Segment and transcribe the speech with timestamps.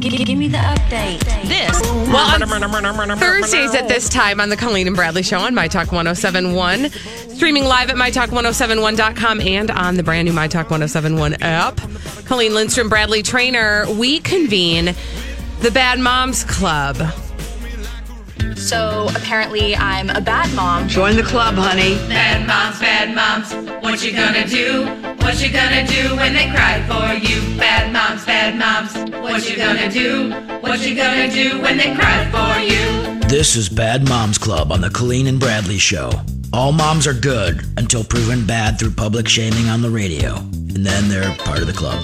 [0.00, 1.20] Give, give me the update.
[1.46, 1.78] This.
[1.82, 5.92] Well, on Thursdays at this time on the Colleen and Bradley Show on My Talk
[5.92, 6.90] 1071.
[7.34, 11.78] Streaming live at MyTalk1071.com and on the brand new My Talk 1071 app.
[12.24, 13.84] Colleen Lindstrom, Bradley Traynor.
[13.92, 14.94] We convene
[15.60, 16.96] the Bad Moms Club.
[18.56, 20.88] So apparently, I'm a bad mom.
[20.88, 21.96] Join the club, honey.
[22.08, 23.52] Bad moms, bad moms,
[23.90, 24.86] what you gonna do?
[25.18, 27.40] What you gonna do when they cry for you?
[27.58, 30.30] Bad moms, bad moms, what you gonna do?
[30.60, 33.18] What you gonna do when they cry for you?
[33.28, 36.12] This is Bad Moms Club on the Colleen and Bradley Show.
[36.52, 40.36] All moms are good until proven bad through public shaming on the radio.
[40.36, 42.00] And then they're part of the club.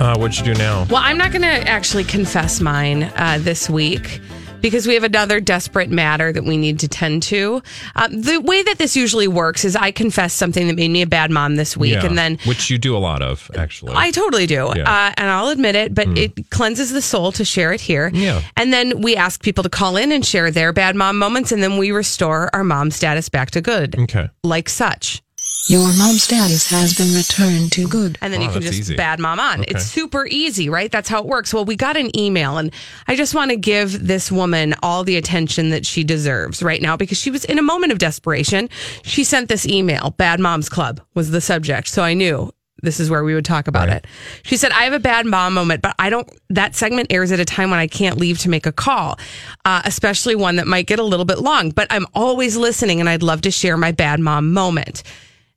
[0.00, 0.86] Uh, what'd you do now?
[0.90, 4.20] Well, I'm not going to actually confess mine uh, this week
[4.64, 7.62] because we have another desperate matter that we need to tend to.
[7.94, 11.06] Uh, the way that this usually works is I confess something that made me a
[11.06, 13.92] bad mom this week, Yeah, and then which you do a lot of, actually.
[13.94, 14.72] I totally do.
[14.74, 14.90] Yeah.
[14.90, 18.10] Uh, and I'll admit it, but it cleanses the soul to share it here.
[18.14, 18.40] Yeah.
[18.56, 21.62] And then we ask people to call in and share their bad mom moments, and
[21.62, 24.30] then we restore our mom status back to good, okay.
[24.44, 25.22] like such.
[25.66, 28.18] Your mom status has been returned to good.
[28.20, 28.96] And then Wow, you can just easy.
[28.96, 29.60] bad mom on.
[29.60, 29.70] Okay.
[29.70, 30.92] It's super easy, right?
[30.92, 31.54] That's how it works.
[31.54, 32.70] Well, we got an email, and
[33.08, 36.98] I just want to give this woman all the attention that she deserves right now
[36.98, 38.68] because she was in a moment of desperation.
[39.04, 40.10] She sent this email.
[40.18, 41.88] Bad Moms Club was the subject.
[41.88, 43.96] So I knew this is where we would talk about Right.
[43.98, 44.06] it.
[44.42, 47.40] She said, I have a bad mom moment, but I don't, that segment airs at
[47.40, 49.18] a time when I can't leave to make a call,
[49.64, 53.08] uh, especially one that might get a little bit long, but I'm always listening and
[53.08, 55.02] I'd love to share my bad mom moment.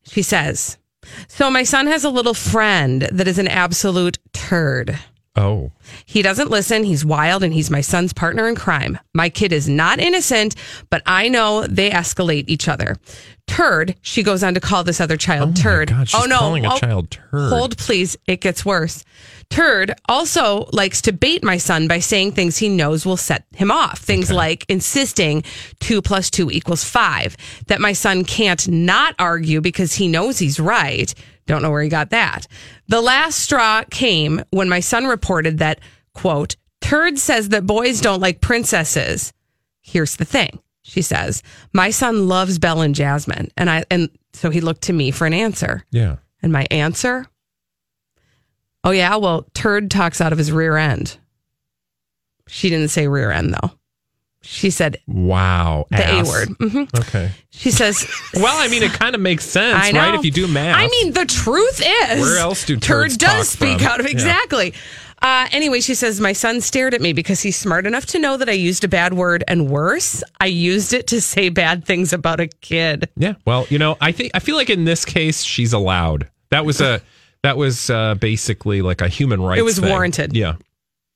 [0.10, 0.78] She says,
[1.28, 4.98] So my son has a little friend that is an absolute turd.
[5.38, 5.72] Oh,
[6.06, 6.84] He doesn't listen.
[6.84, 8.98] He's wild and he's my son's partner in crime.
[9.14, 10.56] My kid is not innocent,
[10.90, 12.98] but I know they escalate each other.
[13.46, 15.90] Turd, she goes on to call this other child Oh my turd.
[15.90, 16.40] God, she's oh no.
[16.40, 17.50] calling a Oh, child turd.
[17.50, 18.18] Hold please.
[18.28, 19.06] It gets worse.
[19.50, 23.72] Turd also likes to bait my son by saying things he knows will set him
[23.72, 24.00] off.
[24.00, 25.44] Things like insisting
[25.80, 27.38] two plus two equals five,
[27.68, 31.14] that my son can't not argue because he knows he's right.
[31.48, 32.46] Don't know where he got that.
[32.88, 35.80] The last straw came when my son reported that,
[36.14, 39.34] quote, Turd says that boys don't like princesses.
[39.82, 40.60] Here's the thing.
[40.84, 41.42] She says,
[41.74, 43.50] My son loves Belle and Jasmine.
[43.58, 45.84] And I and so he looked to me for an answer.
[45.90, 46.18] yeah.
[46.44, 47.26] And my answer?
[48.84, 49.16] Oh, yeah.
[49.16, 51.18] Well, Turd talks out of his rear end.
[52.48, 53.72] She didn't say rear end, though.
[54.50, 55.88] She said Wow.
[55.92, 56.28] the A ass.
[56.28, 56.50] word.
[56.60, 57.32] hmm Okay.
[57.52, 60.00] She says, Well, I mean, it kind of makes sense, I know.
[60.00, 60.16] right?
[60.16, 60.78] If you do math.
[60.78, 63.88] I mean, the truth is, Where else do Turd does talk speak from?
[63.88, 64.12] out of Yeah.
[64.14, 64.74] exactly.
[65.22, 68.38] Uh, anyway, she says my son stared at me because he's smart enough to know
[68.38, 72.14] that I used a bad word, and worse, I used it to say bad things
[72.14, 73.10] about a kid.
[73.18, 73.34] Yeah.
[73.44, 76.30] Well, you know, I think I feel like in this case she's allowed.
[76.52, 77.02] That was a
[77.44, 79.60] that was uh, basically like a human rights.
[79.60, 79.90] It was thing.
[79.90, 80.36] warranted.
[80.38, 80.54] Yeah.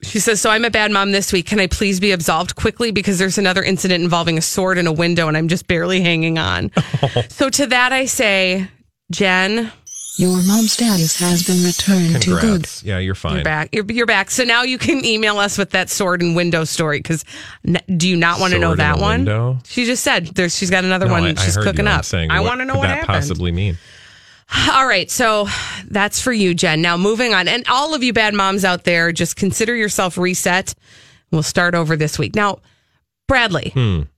[0.04, 1.46] She says, So I'm a bad mom this week.
[1.46, 2.92] Can I please be absolved quickly?
[2.92, 6.38] Because there's another incident involving a sword in a window and I'm just barely hanging
[6.38, 6.72] on.
[7.30, 8.68] So to that, I say,
[9.12, 9.72] Jen,
[10.18, 12.68] Your mom's status has been returned to good.
[12.84, 13.36] Yeah, you're fine.
[13.36, 13.70] you're back.
[13.74, 14.30] You're, you're back.
[14.32, 17.00] So now you can email us with that sword and window story.
[17.00, 17.26] Because
[17.96, 19.20] do you not want to know that one?
[19.22, 19.58] window?
[19.66, 22.06] She just said there's, she's got another No, one I- I she's heard cooking up.
[22.06, 23.08] saying, I want to know could what that happened.
[23.22, 23.78] possibly mean?
[24.72, 25.48] All right, so
[25.90, 26.82] that's for you, Jen.
[26.82, 30.74] Now moving on, and all of you bad moms out there, just consider yourself reset.
[31.32, 32.36] We'll start over this week.
[32.36, 32.60] Now,
[33.28, 33.72] Bradley,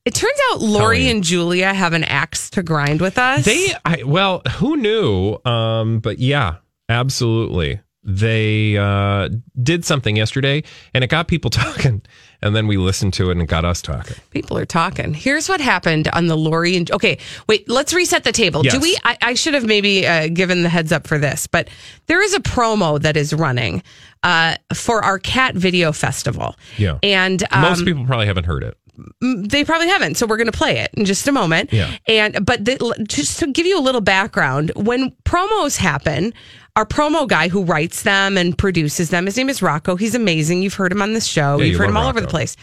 [0.06, 1.09] it turns out Lori Hmm.
[1.12, 3.45] and Julia have an axe to grind with us.
[3.45, 5.38] They, I, well, who knew?
[5.45, 6.56] Um, but yeah,
[6.89, 7.80] absolutely.
[8.03, 9.30] they uh,
[9.62, 10.63] did something yesterday
[10.95, 12.01] and it got people talking.
[12.44, 14.18] And then we listened to it and it got us talking.
[14.31, 15.13] People are talking.
[15.13, 17.18] Here's what happened on the Lori and okay,
[17.48, 17.68] wait.
[17.69, 18.63] Let's reset the table.
[18.63, 18.74] Yes.
[18.74, 18.98] Do we?
[19.04, 21.69] I, I should have maybe uh, given the heads up for this, but
[22.07, 23.81] there is a promo that is running
[24.24, 26.56] uh, for our cat video festival.
[26.78, 27.00] Yeah.
[27.01, 28.78] and um, Most people probably haven't heard it.
[29.22, 30.16] they probably haven't.
[30.18, 31.72] So we're going to play it in just a moment.
[31.74, 31.95] Yeah.
[32.07, 36.34] And but the, just to give you a little background, when promos happen,
[36.75, 39.95] our promo guy who writes them and produces them, his name is Rocco.
[39.95, 40.63] He's amazing.
[40.63, 41.57] You've heard him on this show.
[41.57, 42.55] Yeah, You've you heard him love all over the place.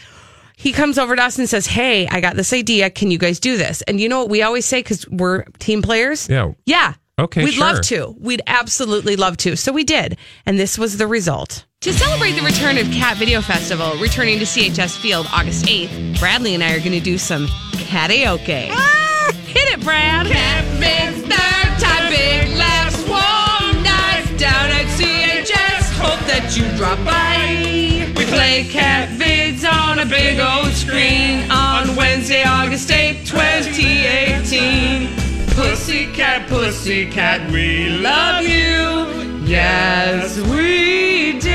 [0.57, 2.89] He comes over to us and says, "Hey, I got this idea.
[2.89, 5.81] Can you guys do this?" And you know what we always say because we're team
[5.81, 6.27] players.
[6.29, 6.51] Yeah.
[6.65, 6.93] Yeah.
[7.19, 8.15] Okay, We'd love to.
[8.19, 9.55] We'd absolutely love to.
[9.55, 10.17] So we did.
[10.45, 11.65] And this was the result.
[11.81, 16.55] To celebrate the return of Cat Video Festival, returning to CHS Field August 8th, Bradley
[16.55, 18.69] and I are going to do some karaoke.
[18.71, 19.31] Ah!
[19.45, 20.27] Hit it, Brad.
[20.27, 21.29] Cat Vids,
[26.57, 28.11] you drop by.
[28.17, 35.07] We play Cat Vids on a big old screen on Wednesday, August 8th, 2018.
[35.55, 39.45] Pussycat, pussycat, we love you.
[39.45, 41.49] Yes, we do.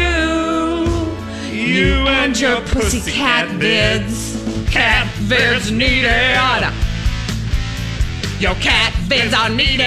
[1.55, 4.71] You and your pussycat vids.
[4.71, 6.86] Cat vids need needed.
[8.39, 9.81] Your cat vids are needed.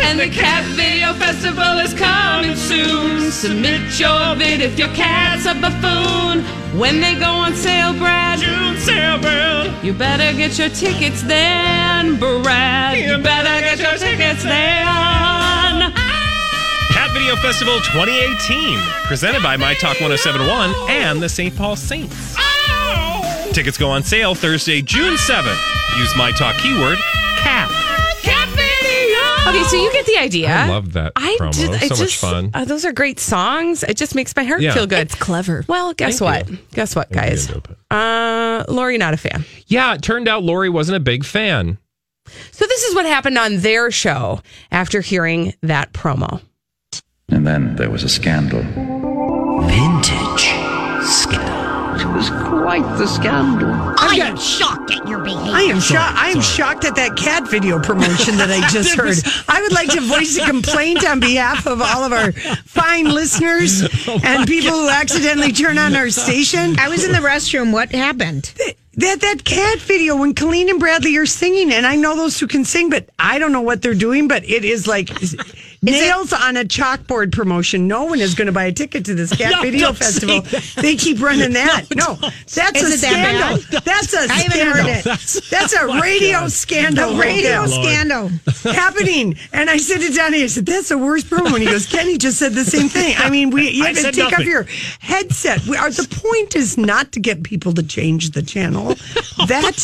[0.00, 3.30] And the Cat Video Festival is coming soon.
[3.30, 6.44] Submit your vid if your cat's a buffoon.
[6.78, 8.38] When they go on sale, Brad.
[8.38, 9.84] June sale, Brad.
[9.84, 12.96] You better get your tickets then, Brad.
[12.96, 15.92] You better get your tickets then.
[16.88, 21.54] Cat Video Festival 2018, presented by My Talk 1071 and the St.
[21.54, 22.34] Paul Saints.
[22.38, 23.50] Oh!
[23.52, 25.98] Tickets go on sale Thursday, June 7th.
[25.98, 26.98] Use My Talk keyword
[27.42, 27.68] CAT.
[28.22, 28.48] Cat
[29.48, 30.48] Okay, so you get the idea.
[30.54, 31.52] I love that promo.
[31.52, 32.50] ju- So much fun.
[32.52, 33.82] uh, those are great songs.
[33.82, 34.74] It just makes my heart Yeah.
[34.74, 34.98] feel good.
[35.00, 35.64] It's clever.
[35.68, 36.70] Well, guess Thank what?
[36.74, 37.46] Guess what, guys?
[37.46, 37.76] into it.
[37.90, 39.44] Uh, Lori, not a fan.
[39.66, 41.78] Yeah, it turned out Lori wasn't a big fan.
[42.52, 46.42] So this is what happened on their show after hearing that promo.
[47.30, 48.62] And then there was a scandal.
[48.62, 48.86] Vintage
[49.62, 49.68] scandal.
[49.70, 50.07] It
[52.18, 53.70] was quite the scandal.
[53.70, 55.52] I am shocked at your behavior.
[55.52, 56.18] I am shocked.
[56.18, 59.16] I am shocked at that cat video promotion that I just heard.
[59.46, 63.82] I would like to voice a complaint on behalf of all of our fine listeners
[64.24, 66.76] and people who accidentally turn on our station.
[66.80, 67.72] I was in the restroom.
[67.72, 68.52] What happened?
[68.94, 72.48] That that cat video when Colleen and Bradley are singing, and I know those two
[72.48, 74.26] can sing, but I don't know what they're doing.
[74.26, 75.08] But it is like
[75.82, 77.86] nails on a chalkboard promotion.
[77.88, 80.40] No one is going to buy a ticket to this cat No, video festival.
[80.82, 81.86] They keep running that.
[81.94, 82.14] No,
[82.54, 83.80] that's Is a it that scandal.
[83.84, 84.74] That's a I haven't scandal.
[84.74, 85.50] heard it.
[85.50, 87.10] That's a oh radio scandal.
[87.10, 87.70] A radio Lord.
[87.70, 88.28] scandal.
[88.72, 89.36] happening.
[89.52, 91.54] And I said to Johnny, I said, that's the worst promo.
[91.54, 93.14] And he goes, Kenny just said the same thing.
[93.18, 94.64] I mean, we you have to take off your
[95.00, 95.64] headset.
[95.66, 98.94] We are, the point is not to get people to change the channel.
[99.38, 99.76] Oh that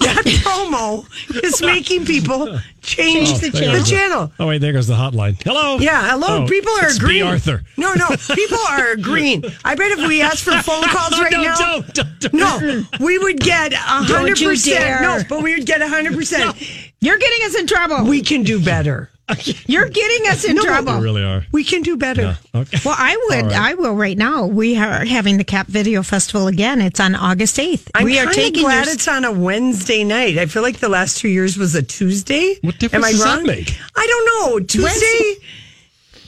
[0.00, 1.06] that promo
[1.42, 4.32] is making people change oh, Change the, the channel.
[4.38, 5.35] Oh wait, there goes the hotline.
[5.44, 5.78] Hello.
[5.78, 6.44] Yeah, hello.
[6.44, 7.04] Oh, people are it's B.
[7.04, 7.26] agreeing.
[7.26, 7.62] Arthur.
[7.76, 8.08] No, no.
[8.34, 9.44] People are agreeing.
[9.64, 12.34] I bet if we asked for phone calls right no, now, don't, don't, don't.
[12.34, 15.02] no, we would get a hundred percent.
[15.02, 16.56] No, but we would get a hundred percent.
[17.00, 18.04] You're getting us in trouble.
[18.08, 19.10] We can do better.
[19.66, 20.96] You're getting us in No, trouble.
[20.98, 21.44] You really are.
[21.50, 22.38] We can do better.
[22.54, 22.78] Okay.
[22.84, 23.52] Well, I would.
[23.52, 24.46] I will right now.
[24.46, 26.80] We are having the Cat Video Festival again.
[26.80, 27.90] It's on August 8th.
[27.94, 30.38] I'm we are taking glad your- it's on a Wednesday night.
[30.38, 32.56] I feel like the last two years was a Tuesday.
[32.62, 33.46] What difference Am I does that wrong?
[33.46, 33.76] make?
[33.96, 34.60] I don't know.
[34.66, 35.34] Tuesday.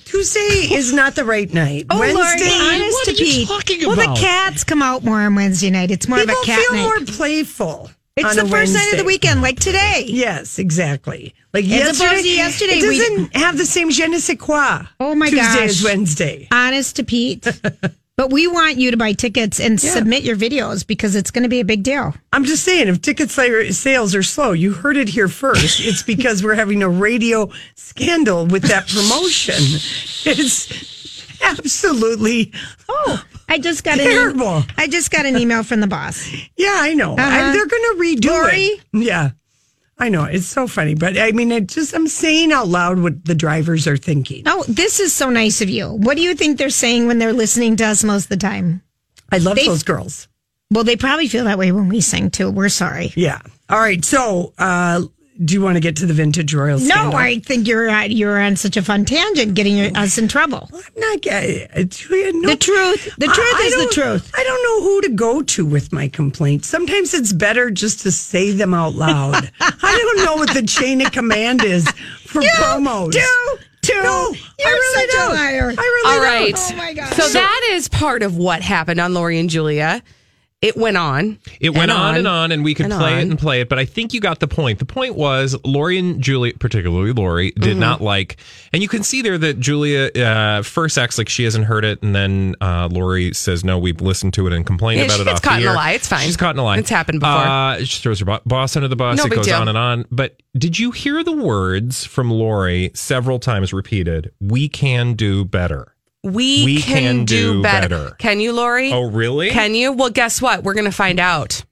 [0.05, 1.85] Tuesday is not the right night.
[1.91, 2.49] Oh, Lord, Wednesday.
[2.51, 3.49] honest what to are you Pete.
[3.49, 3.97] talking about?
[3.99, 5.91] well, the cats come out more on Wednesday night.
[5.91, 6.83] It's more People of a cat feel night.
[6.83, 7.91] more playful.
[8.27, 10.05] It's the first night of the weekend, like today.
[10.07, 11.35] Yes, exactly.
[11.53, 11.71] Like As
[12.01, 14.83] yesterday, yesterday, it we- doesn't have the same je ne sais quoi.
[15.01, 15.71] Oh, my Tuesday gosh.
[15.71, 16.49] is Wednesday.
[16.53, 17.47] Honest to Pete.
[18.17, 21.49] but we want you to buy tickets and submit your videos because it's going to
[21.49, 22.15] be a big deal.
[22.33, 25.81] I'm just saying, if ticket sales are slow, you heard it here first.
[25.81, 29.55] It's because we're having a radio scandal with that promotion.
[30.25, 30.98] It's
[31.43, 32.53] absolutely
[32.89, 34.59] Oh, I just got Terrible.
[34.59, 36.31] an I just got an email from the boss.
[36.57, 37.15] Yeah, I know.
[37.15, 37.23] Uh-huh.
[37.23, 38.57] I, they're going to redo Lori?
[38.61, 38.81] it.
[38.93, 39.31] Yeah,
[39.99, 40.25] I know.
[40.25, 43.87] It's so funny, but I mean, it just I'm saying out loud what the drivers
[43.87, 44.43] are thinking.
[44.47, 45.89] Oh, this is so nice of you.
[45.91, 48.83] What do you think they're saying when they're listening to us most of the time?
[49.33, 50.29] I love They- those girls.
[50.71, 52.51] Well, they probably feel that way when we sing too.
[52.51, 53.11] We're sorry.
[53.17, 53.41] Yeah.
[53.71, 54.05] All right.
[54.05, 55.01] So, uh,
[55.45, 56.79] do you want to get to the vintage royal?
[56.81, 57.13] No.
[57.13, 60.69] I think you're uh, you're on such a fun tangent, getting your- us in trouble.
[60.75, 62.51] I'm not getting uh, Julia, no.
[62.51, 64.33] The truth, the truth I is the truth.
[64.37, 66.67] I don't know who to go to with my complaints.
[66.69, 69.51] Sometimes it's better just to say them out loud.
[69.61, 71.89] I don't know what the chain of command is
[72.25, 73.13] for promos.
[73.13, 73.21] Do
[73.83, 73.95] too.
[73.95, 75.35] You're I really such a don't.
[75.35, 75.71] liar.
[75.79, 76.73] I really All don't.
[76.73, 77.15] Oh my God.
[77.15, 80.03] So, that is part of what happened on Lori and Julia.
[80.61, 81.39] It went on.
[81.61, 83.19] It went on, and on, and we could play on.
[83.21, 83.69] it and play it.
[83.69, 84.81] But I think you got the point.
[84.81, 87.79] The point was Lori and Julia, particularly Lori, did Mm-hmm.
[87.81, 88.39] not like,
[88.73, 92.03] and you can see there that Julia uh, first acts like she hasn't heard it,
[92.03, 95.23] and then uh, Lori says, "No, we've listened to it and complained Yeah, about she
[95.23, 95.93] it." gets off caught the in a lie.
[95.93, 96.27] It's fine.
[96.27, 96.79] She's caught in a lie.
[96.79, 97.37] It's happened before.
[97.37, 99.17] Uh, she throws her bo- boss under the bus.
[99.17, 99.61] No it goes deal.
[99.61, 100.07] on and on.
[100.11, 104.33] But did you hear the words from Lori several times repeated?
[104.41, 105.95] We can do better.
[106.25, 107.89] We, We can, can do, do better.
[107.89, 108.17] better.
[108.19, 108.93] Can you, Lori?
[108.93, 109.51] Oh, really?
[109.51, 109.93] Can you?
[109.93, 110.65] Well, guess what?
[110.65, 111.65] We're going to find out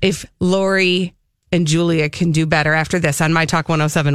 [0.00, 1.14] if Lori
[1.50, 4.14] and Julia can do better after this on My Talk 107.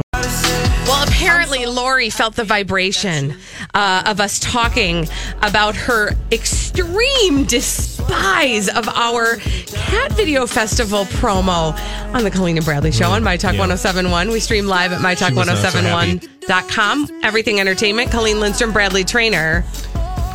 [1.30, 3.36] Well, apparently Lori felt the vibration
[3.72, 5.08] uh, of us talking
[5.42, 11.72] about her extreme despise of our Cat Video Festival promo
[12.12, 13.60] on the Colleen and Bradley Show on My Talk Yeah.
[13.60, 14.30] 1071.
[14.30, 16.18] We stream live at She was not so happy.
[16.18, 17.20] MyTalk1071.com.
[17.22, 18.10] Everything Entertainment.
[18.10, 19.64] Colleen Lindstrom, Bradley Traynor.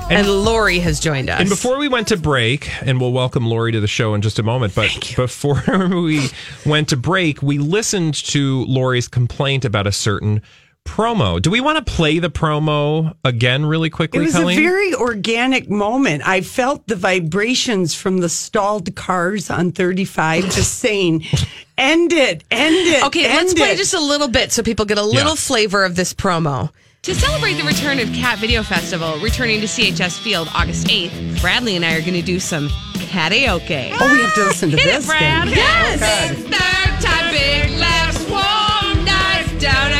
[0.09, 1.41] And, Lori has joined us.
[1.41, 4.37] And before we went to break, and we'll welcome Lori to the show in just
[4.39, 6.29] a moment, but before we
[6.65, 10.43] went to break, we listened to Lori's complaint about a certain
[10.85, 11.41] promo.
[11.41, 14.19] Do we want to play the promo again really quickly?
[14.19, 14.59] It quickly, was Colleen?
[14.59, 16.25] a very organic moment.
[16.25, 21.25] I felt the vibrations from the stalled cars on 35 just saying,
[21.77, 23.03] end it, end it.
[23.03, 25.35] Okay, let's play it." just a little bit so people get a little Yeah.
[25.35, 26.69] flavor of this promo.
[27.03, 31.75] To celebrate the return of Cat Video Festival, returning to CHS Field August 8th, Bradley
[31.75, 33.95] and I are going to do some karaoke.
[33.99, 35.05] Oh, we have to listen to Hit this.
[35.05, 35.47] it, Brad.
[35.47, 36.01] Oh, yes.
[36.01, 39.94] Oh, Third time, big laughs, warm nights down at CHS.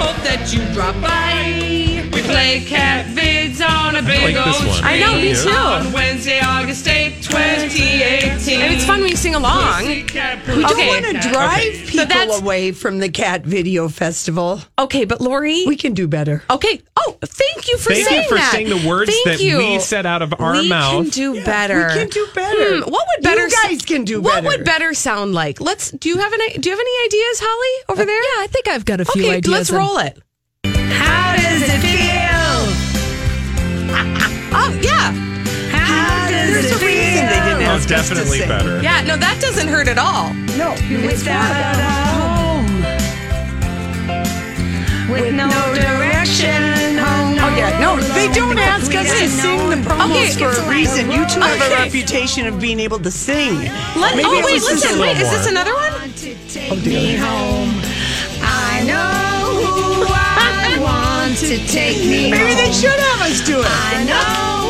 [0.00, 1.89] Hope that you drop by.
[2.30, 4.76] We play cat vids on a big like this old one.
[4.76, 4.84] screen.
[4.94, 5.50] I know, me too.
[5.50, 8.60] On Wednesday, August 8th, 2018.
[8.60, 9.86] And it's fun when you sing along.
[9.86, 14.60] We don't want to drive So people that's- away from the Cat Video Festival.
[14.78, 16.42] Okay, but Lori, We can do better.
[16.50, 16.80] Okay.
[16.96, 18.10] Oh, thank you for saying that.
[18.10, 18.52] Thank saying you for that.
[18.52, 19.58] saying the words Thank that you.
[19.58, 21.04] we said out of our we mouth.
[21.04, 21.88] We can do better.
[21.88, 22.76] We can do better.
[22.76, 23.42] Hmm, what would better?
[23.48, 24.46] You guys can do what better.
[24.58, 25.60] would better sound like?
[25.60, 25.90] Let's.
[25.90, 26.58] Do you have any?
[26.58, 28.16] Do you have any ideas, Holly, over there?
[28.16, 29.52] Yeah, I think I've got a few okay, ideas.
[29.52, 30.22] let's and- roll it.
[30.92, 32.09] How does it feel?
[37.86, 38.82] They didn't Oh, ask us to definitely better.
[38.82, 39.02] yeah.
[39.02, 40.32] No, that doesn't hurt at all.
[40.56, 40.72] No,
[41.06, 42.82] Without a home,
[45.10, 47.38] with no direction, home.
[47.40, 51.10] Oh yeah, no, they don't ask us to sing the promos Okay, for a reason.
[51.10, 51.82] You two have a Okay.
[51.84, 53.54] reputation of being able to sing.
[53.96, 54.98] Let, Maybe oh it wait, was just listen.
[54.98, 55.50] little Wait, is this more.
[55.50, 55.92] another one?
[55.92, 56.08] Oh,
[56.48, 57.70] take me home.
[58.42, 59.10] I know
[59.58, 62.56] who I want to take me Maybe home.
[62.62, 63.66] they should have us do it.
[63.66, 64.69] I know who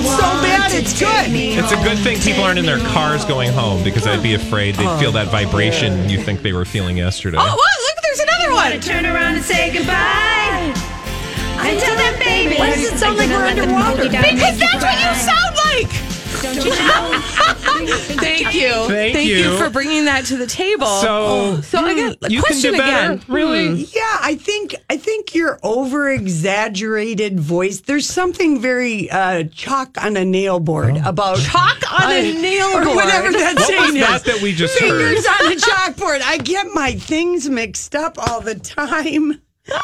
[0.00, 1.28] It's so bad, it's good.
[1.28, 4.74] It's a good thing people aren't in their cars going home because I'd be afraid
[4.76, 7.36] they'd feel that vibration you think they were feeling yesterday.
[7.38, 7.76] Oh, what?
[7.84, 8.80] Look, there's another Wanna one.
[8.80, 10.72] turn around and say goodbye.
[11.60, 12.56] Until then, baby.
[12.56, 14.04] Why does it sound like we're underwater?
[14.08, 15.49] Because that's what you sound
[16.56, 17.60] like.
[17.64, 17.94] Don't you?
[17.96, 18.72] Thank you.
[18.88, 19.36] Thank you.
[19.36, 19.58] you.
[19.58, 20.86] for bringing that to the table.
[20.86, 23.12] So, so again, you can question do better?
[23.14, 23.24] again.
[23.28, 23.68] Really?
[23.84, 27.80] Yeah, I think I think your over exaggerated voice.
[27.80, 32.84] There's something very uh, chalk on a nail board about Chalk on a nail or
[32.84, 32.96] board.
[32.96, 34.00] whatever that What saying was is.
[34.00, 35.46] that that we just Fingers heard?
[35.46, 36.20] on a chalkboard.
[36.22, 39.40] I get my things mixed up all the time.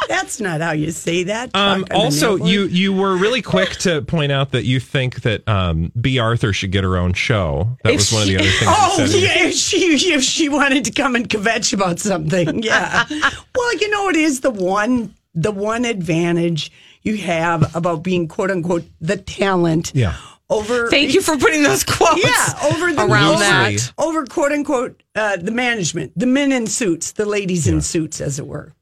[0.08, 1.54] That's not how you say that.
[1.54, 4.80] Um, Chalk on a also, you you were really quick to point out that you
[4.80, 6.18] think that um, B.
[6.18, 7.76] Arthur should get her own show.
[7.84, 8.62] That If was one of the other things.
[8.66, 9.20] Oh said.
[9.20, 13.04] yeah, if she if she wanted to come and kvetch about something, yeah.
[13.54, 18.50] well, you know, it is the one the one advantage you have about being quote
[18.50, 19.92] unquote the talent.
[19.94, 20.16] Yeah.
[20.48, 20.88] Over.
[20.90, 22.24] Thank you for putting those quotes.
[22.24, 23.92] Yeah, over the around over, that.
[23.98, 28.38] over quote unquote uh, the management, the men in suits, the ladies in suits, as
[28.38, 28.72] it were.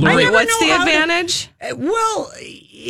[0.00, 1.48] Lori, what's the how to- advantage?
[1.60, 2.30] Uh, well,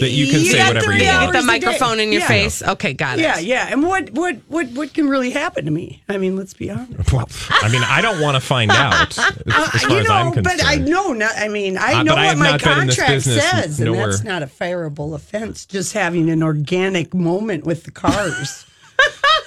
[0.01, 1.23] That you can say whatever you want.
[1.25, 2.29] hours Get the microphone in your Yeah.
[2.29, 2.63] face.
[2.63, 3.23] Okay, got it.
[3.23, 3.69] Yeah, yeah.
[3.71, 6.03] And what what what what can really happen to me?
[6.09, 7.13] I mean, let's be honest.
[7.13, 9.35] Well, I mean, I don't want to find out as,
[9.75, 10.59] as far you as know, I'm concerned.
[10.59, 11.33] but I know not.
[11.37, 13.45] I mean, I Uh, know but I what my not been in this contract business
[13.51, 15.67] says, and that's not a fireable offense.
[15.67, 18.65] Just having an organic moment with the cars,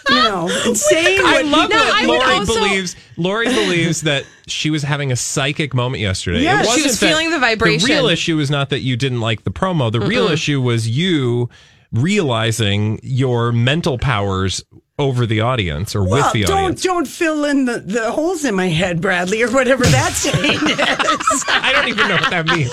[0.10, 0.78] know, and
[1.26, 2.96] I love people- that I Lori also- believes.
[3.18, 6.42] Lori believes that she was having a psychic moment yesterday.
[6.42, 7.88] Yeah, she was feeling the vibration.
[7.88, 9.92] The real issue was not that you didn't like the promo.
[9.92, 11.50] The real issue was you
[11.94, 14.64] realizing your mental powers
[15.00, 16.84] over the audience or Well, with the don't audience.
[16.84, 21.44] don't fill in the, the holes in my head, Bradley, or whatever that saying is.
[21.48, 22.70] I don't even know what that means.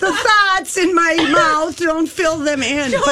[0.00, 2.90] the thoughts in my mouth, don't fill them in.
[2.90, 3.04] But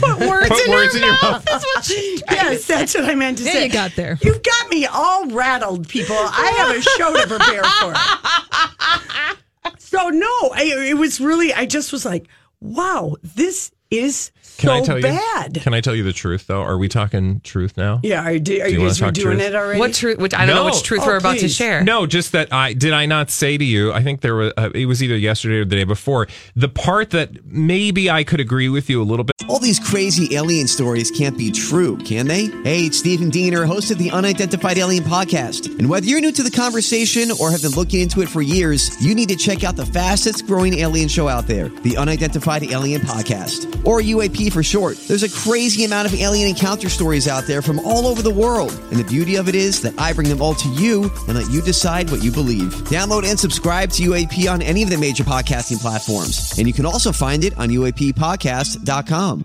[0.00, 1.22] put words, Put in, words your in your mouth.
[1.22, 1.44] mouth.
[1.44, 3.66] That's what she, yes, that's what I meant to Yeah, say.
[3.66, 4.18] you got there.
[4.22, 6.16] You've got me all rattled, people.
[6.18, 7.94] I have a show to prepare for.
[9.78, 11.52] So no, I, it was really.
[11.52, 12.26] I just was like,
[12.60, 15.56] wow, this is Can so I tell bad.
[15.56, 15.62] you?
[15.62, 16.60] Can I tell you the truth though?
[16.60, 18.00] Are we talking truth now?
[18.02, 19.40] Yeah, are, do, are Do you you guys doing truth?
[19.40, 19.80] it already?
[19.80, 20.18] What truth?
[20.18, 21.82] Which I don't know which truth Oh, we're about to share.
[21.82, 23.92] No, just that I did I not say to you.
[23.92, 26.28] I think there was uh, it was either yesterday or the day before.
[26.54, 29.34] The part that maybe I could agree with you a little bit.
[29.48, 32.44] All these crazy alien stories can't be true, can they?
[32.62, 35.66] Hey, it's Stephen Diener, host of the Unidentified Alien Podcast.
[35.78, 38.90] And whether you're new to the conversation or have been looking into it for years,
[39.02, 43.00] you need to check out the fastest growing alien show out there, the Unidentified Alien
[43.00, 44.98] Podcast, or UAP for short.
[45.08, 48.72] There's a crazy amount of alien encounter stories out there from all over the world.
[48.90, 51.50] And the beauty of it is that I bring them all to you and let
[51.50, 52.74] you decide what you believe.
[52.88, 56.58] Download and subscribe to UAP on any of the major podcasting platforms.
[56.58, 59.44] And you can also find it on UAPpodcast.com.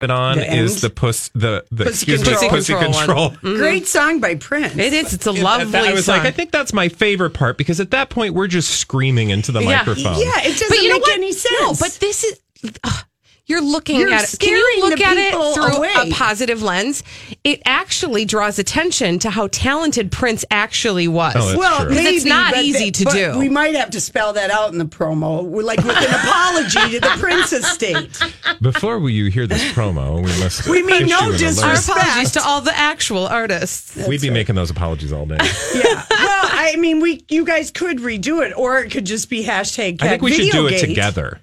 [0.00, 2.50] It on The is the puss the the Pussy excuse me, Control.
[2.50, 3.06] pussy Control one.
[3.06, 3.30] control.
[3.30, 3.56] Mm-hmm.
[3.56, 4.76] Great song by Prince.
[4.78, 5.12] It is.
[5.12, 6.18] It's a lovely that- I was song.
[6.18, 9.50] like, I think that's my favorite part because at that point we're just screaming into
[9.50, 9.78] the Yeah.
[9.78, 10.20] microphone.
[10.20, 11.14] Yeah, it doesn't but you know make what?
[11.16, 11.54] any sense.
[11.60, 12.40] No, but this is.
[12.84, 13.04] ugh,
[13.48, 14.38] you're looking You're at it.
[14.38, 15.92] Can you scaring look the at it people through away.
[15.96, 17.02] a positive lens?
[17.42, 21.34] It actually draws attention to how talented Prince actually was.
[21.36, 21.94] Oh, that's well, true.
[21.94, 23.38] maybe it's not but- easy to but do.
[23.38, 26.90] We might have to spell that out in the promo, We're like with an apology
[26.92, 28.20] to the Prince estate.
[28.60, 30.68] Before we, you hear this promo, we must.
[30.68, 31.32] We mean issue no an alert.
[31.32, 31.98] Our disrespect.
[31.98, 34.06] apologies to all the actual artists.
[34.06, 35.38] We'd be making those apologies all day.
[35.74, 36.04] Yeah.
[36.10, 40.02] Well, I mean, we you guys could redo it, or it could just be hashtag.
[40.02, 40.88] I think we should do it Videogate.
[40.88, 41.40] together.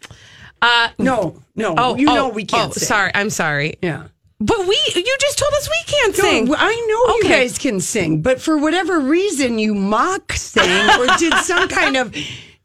[0.65, 1.75] Uh, No, no.
[1.77, 2.69] oh, you oh, know we can't.
[2.69, 2.88] Oh, sing.
[2.88, 3.12] sorry.
[3.13, 3.77] I'm sorry.
[3.81, 4.07] Yeah.
[4.39, 6.55] But we, you just told us we can't No, sing.
[6.55, 11.34] I know you guys can sing, but for whatever reason, you mock sang or did
[11.36, 12.13] some kind of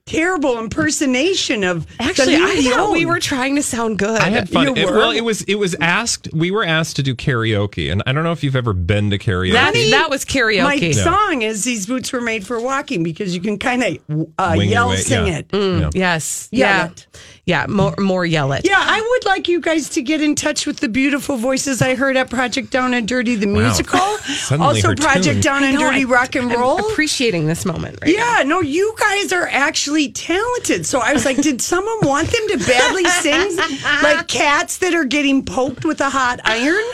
[0.04, 4.20] terrible impersonation of Actually, I Celine thought we were trying to sound good.
[4.20, 4.66] I had fun.
[4.66, 4.96] You It- were?
[4.98, 6.28] well, it was it was asked.
[6.32, 9.18] We were asked to do karaoke, and I don't know if you've ever been to
[9.18, 9.52] karaoke.
[9.52, 10.64] That, that was karaoke.
[10.64, 10.94] My karaoke.
[11.04, 13.98] song is "These Boots Were Made for Walking" because you can kind of
[14.36, 15.38] uh, Wing your yell, way- sing yeah.
[15.38, 15.48] it.
[15.48, 15.90] Mm, Yeah.
[15.94, 16.48] Yes.
[16.50, 16.86] Yell yeah.
[16.86, 17.06] it.
[17.50, 17.66] Yeah.
[17.68, 18.62] More, more yell it.
[18.64, 21.94] Yeah, I would like you guys to get in touch with the beautiful voices I
[21.96, 23.60] heard at Project Down and Dirty the Wow.
[23.60, 23.98] musical.
[24.60, 25.40] Also, Project tune.
[25.40, 26.78] Down and No, Dirty I- Rock and I'm Roll.
[26.92, 30.86] appreciating this moment right yeah, no, you guys are actually talented.
[30.86, 33.56] So I was like, did someone want them to badly sing
[34.02, 36.84] like cats that are getting poked with a hot iron?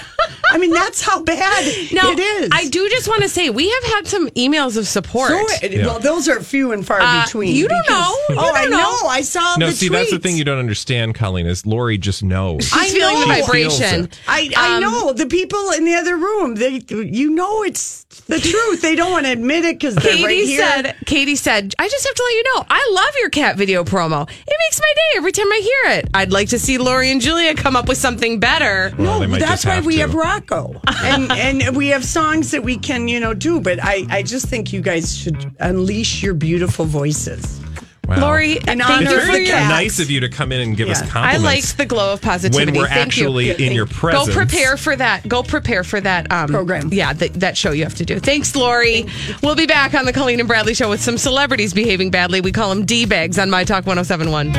[0.51, 2.51] I mean, that's how bad Now, it is.
[2.53, 5.31] I do just want to say we have had some emails of support.
[5.31, 5.47] So,
[5.85, 7.55] Well, those are few and far Uh, between.
[7.55, 8.16] you don't because- know.
[8.31, 8.79] You oh, I don't know.
[9.03, 9.09] know.
[9.09, 11.47] I saw no, the see, that's the thing you don't understand, Colleen.
[11.47, 12.65] Is Lori just knows?
[12.65, 13.35] She's I feeling the know.
[13.35, 14.05] She feels vibration.
[14.07, 14.21] it.
[14.27, 16.55] I, I Um, know the people in the other room.
[16.55, 18.81] They, you know, it's the truth.
[18.81, 20.61] They don't want to admit it because they're Katie right here.
[20.67, 23.85] said, Katie said, I just have to let you know, I love your cat video
[23.85, 24.23] promo.
[24.29, 26.09] It makes my day every time I hear it.
[26.15, 28.93] I'd like to see Lori and Julia come up with something better.
[28.99, 30.01] Well, no, that's why have we to.
[30.03, 31.31] have Rocco, and
[31.67, 33.61] and we have songs that we can you know do.
[33.61, 37.61] But I I just think you guys should unleash your beautiful voices.
[38.07, 38.21] Wow.
[38.21, 39.57] Lori, In thank honor it's you of for very the your.
[39.57, 39.69] cats.
[39.71, 41.11] nice of you to come in and give us Yeah.
[41.14, 42.71] I like the glow of positivity.
[42.73, 43.55] when we're Thank actually you.
[43.55, 44.29] in your presence.
[44.29, 45.27] Go prepare for that.
[45.27, 46.90] Go prepare for that um, Program.
[46.92, 48.21] Yeah, th- that show you have to do.
[48.21, 49.07] Thanks, Lori.
[49.42, 52.40] We'll be back on the Colleen and Bradley show with some celebrities behaving badly.
[52.40, 54.53] We call them D bags on My Talk 1071.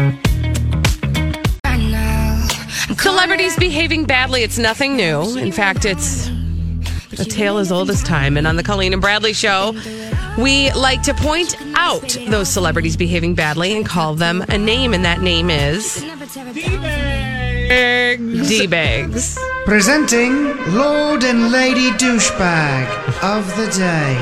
[2.99, 5.37] Celebrities behaving badly, it's nothing new.
[5.37, 6.27] In fact, it's
[7.17, 8.35] a tale as old as time.
[8.35, 9.71] And on the Colleen and Bradley show,
[10.37, 15.03] we like to point out those celebrities behaving badly and call them a name, and
[15.05, 16.01] that name is
[18.47, 19.37] D bags.
[19.65, 22.87] Presenting Lord and Lady Douchebag
[23.23, 24.17] of the Day.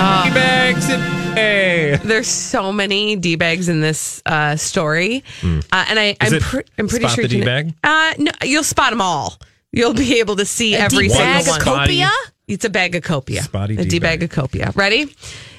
[0.00, 0.86] Uh, bags
[1.34, 1.96] Hey.
[2.02, 6.16] There's so many d bags in this uh, story, uh, and I.
[6.20, 7.74] Is I'm, it pre- I'm pretty spot sure the you can- D-bag?
[7.84, 9.38] Uh, no, you'll spot them all.
[9.70, 11.86] You'll be able to see A every D-bag single of one.
[11.88, 12.10] copia?
[12.48, 13.42] It's a bag of copia.
[13.42, 14.74] Spotty a d bag of copia.
[14.74, 15.14] Ready?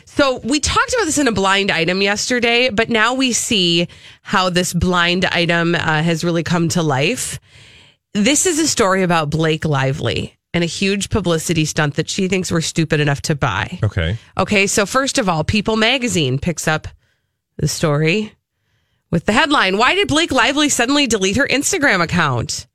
[0.06, 3.88] So we talked about this in a blind item yesterday, but now we see
[4.22, 7.40] how this blind item uh, has really come to life.
[8.14, 12.52] This is a story about Blake Lively and a huge publicity stunt that she thinks
[12.52, 13.80] we're stupid enough to buy.
[13.84, 14.18] Okay.
[14.38, 16.88] Okay, so first of all, People Magazine picks up
[17.58, 18.34] the story
[19.12, 22.68] with the headline Why did Blake Lively suddenly delete her Instagram account?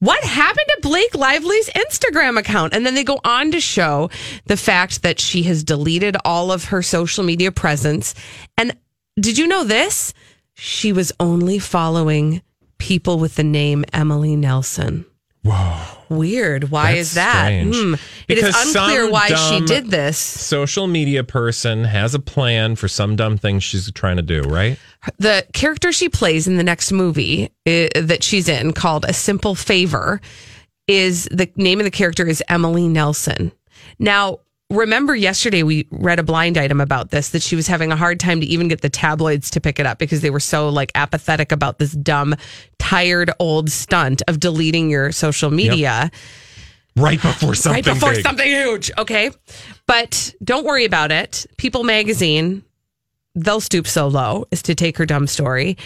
[0.00, 2.72] What happened to Blake Lively's Instagram account?
[2.72, 4.10] And then they go on to show
[4.46, 8.14] the fact that she has deleted all of her social media presence.
[8.56, 8.76] And
[9.18, 10.14] did you know this?
[10.54, 12.42] She was only following
[12.78, 15.04] people with the name Emily Nelson.
[15.42, 15.97] Whoa.
[16.08, 16.70] Weird.
[16.70, 17.62] Why That's is that?
[17.62, 17.94] Hmm.
[18.28, 20.18] It is unclear why she did this.
[20.18, 24.78] Social media person has a plan for some dumb thing she's trying to do, right?
[25.18, 29.54] the character she plays in the next movie uh, that she's in called A Simple
[29.54, 30.20] Favor
[30.86, 33.52] is the name of the character is Emily Nelson.
[33.98, 37.96] Now, remember yesterday we read a blind item about this that she was having a
[37.96, 40.68] hard time to even get the tabloids to pick it up because they were so
[40.68, 42.34] like apathetic about this dumb,
[42.78, 46.10] tired old stunt of deleting your social media
[46.96, 48.24] Right before something right before big.
[48.24, 48.90] something huge.
[48.98, 49.30] Okay.
[49.86, 51.46] But don't worry about it.
[51.56, 52.64] People magazine,
[53.36, 55.78] they'll stoop so low as to take her dumb story.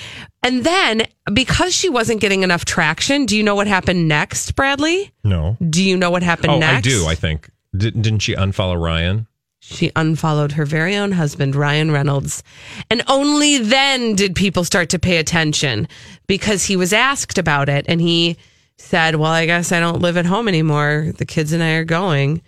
[0.42, 1.02] And then
[1.34, 5.12] because she wasn't getting enough traction, do you know what happened next, Bradley?
[5.22, 5.58] No.
[5.68, 6.78] Do you know what happened Oh, next?
[6.86, 7.50] I do, I think.
[7.76, 9.26] Didn't, didn't she unfollow Ryan?
[9.60, 12.42] She unfollowed her very own husband, Ryan Reynolds.
[12.90, 15.86] And only then did people start to pay attention
[16.26, 18.36] because he was asked about it and he
[18.76, 21.12] said, Well, I guess I don't live at home anymore.
[21.16, 22.42] The kids and I are going.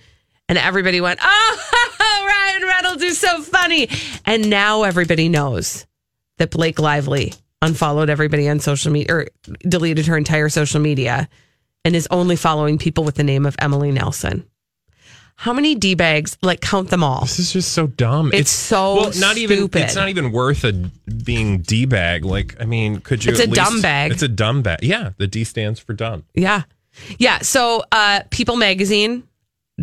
[0.49, 1.87] And everybody went, Oh,
[2.27, 3.89] Ryan Reynolds is so funny.
[4.27, 5.87] And now everybody knows
[6.39, 7.33] that Blake Lively
[7.63, 9.29] unfollowed everybody on social media or
[9.61, 11.29] deleted her entire social media
[11.85, 14.45] and is only following people with the name of Emily Nelson.
[15.37, 16.39] How many D bags?
[16.43, 17.23] Like count them all.
[17.23, 18.31] This is just so dumb.
[18.33, 19.57] It's so well, not even.
[19.59, 19.83] stupid.
[19.83, 20.73] It's not even worth a
[21.25, 22.25] being D bag.
[22.25, 23.33] Like, I mean, could you?
[23.33, 24.13] It's a dumb bag.
[24.13, 24.79] It's a dumb bag.
[24.83, 26.25] Yeah, the D stands for dumb.
[26.35, 26.63] Yeah.
[27.19, 27.39] Yeah.
[27.41, 29.25] So uh People Magazine,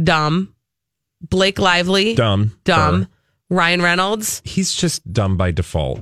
[0.02, 0.56] dumb.
[1.30, 2.58] Blake Lively, Dumb.
[2.64, 3.04] dumb.
[3.04, 3.08] Her.
[3.52, 4.42] Ryan Reynolds.
[4.44, 6.00] He's just dumb by default.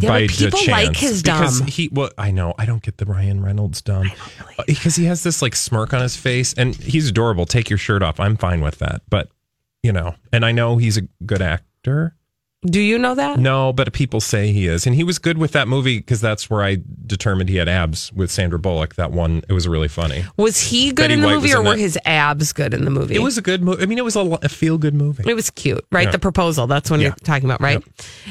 [0.00, 0.68] Yeah, by but people chance.
[0.88, 1.40] like his dumb.
[1.40, 2.54] Because he, well, I know.
[2.58, 4.10] I don't get the Ryan Reynolds dumb.
[4.58, 7.46] Uh, Because he has this like smirk on his face and he's adorable.
[7.46, 8.20] Take your shirt off.
[8.20, 9.02] I'm fine with that.
[9.08, 9.28] But,
[9.82, 12.14] you know, and I know he's a good actor.
[12.66, 13.38] Do you know that?
[13.38, 14.86] No, but people say he is.
[14.86, 18.12] And he was good with that movie because that's where I determined he had abs
[18.12, 18.96] with Sandra Bullock.
[18.96, 20.24] That one, it was really funny.
[20.36, 21.78] Was he good Betty in the White movie or were it.
[21.78, 23.14] his abs good in the movie?
[23.14, 23.82] It was a good movie.
[23.82, 25.24] I mean, it was a, a feel good movie.
[25.26, 26.06] It was cute, right?
[26.06, 26.10] Yeah.
[26.12, 26.66] The proposal.
[26.66, 27.06] That's what Yeah.
[27.08, 27.82] you're talking about, right?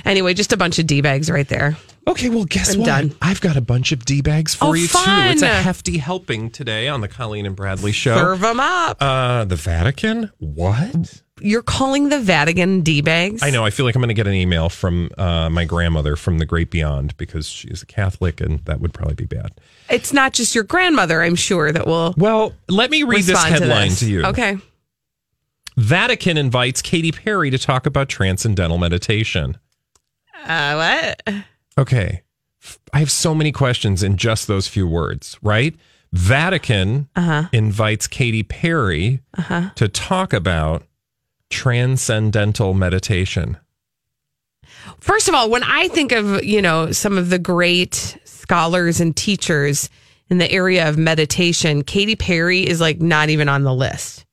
[0.04, 1.78] Anyway, just a bunch of D bags right there.
[2.08, 2.86] Okay, well, guess I'm what?
[2.86, 3.16] done.
[3.22, 4.98] I've got a bunch of D bags for Oh, you too.
[5.08, 8.16] It's a hefty helping today on the Colleen and Bradley show.
[8.16, 8.98] Serve them up.
[9.02, 10.32] Uh, the Vatican?
[10.38, 11.24] What?
[11.42, 13.44] You're calling the Vatican D bags?
[13.44, 13.66] I know.
[13.66, 16.46] I feel like I'm going to get an email from uh, my grandmother from the
[16.46, 19.52] Great Beyond because she's a Catholic, and that would probably be bad.
[19.90, 22.14] It's not just your grandmother, I'm sure, that will.
[22.16, 24.00] Well, let me read this headline this.
[24.00, 24.24] to you.
[24.28, 24.58] Okay.
[25.76, 29.58] Vatican invites Katy Perry to talk about transcendental meditation.
[30.46, 31.44] Uh, what?
[31.78, 32.22] Okay.
[32.94, 35.76] I have so many questions in just those few words, right?
[36.14, 37.50] Vatican Uh-huh.
[37.52, 39.72] invites Katy Perry Uh-huh.
[39.76, 40.84] to talk about
[41.50, 43.58] transcendental meditation.
[45.00, 49.16] First of all, when I think of, you know, some of the great scholars and
[49.16, 49.90] teachers
[50.30, 54.26] in the area of meditation, Katy Perry is like not even on the list.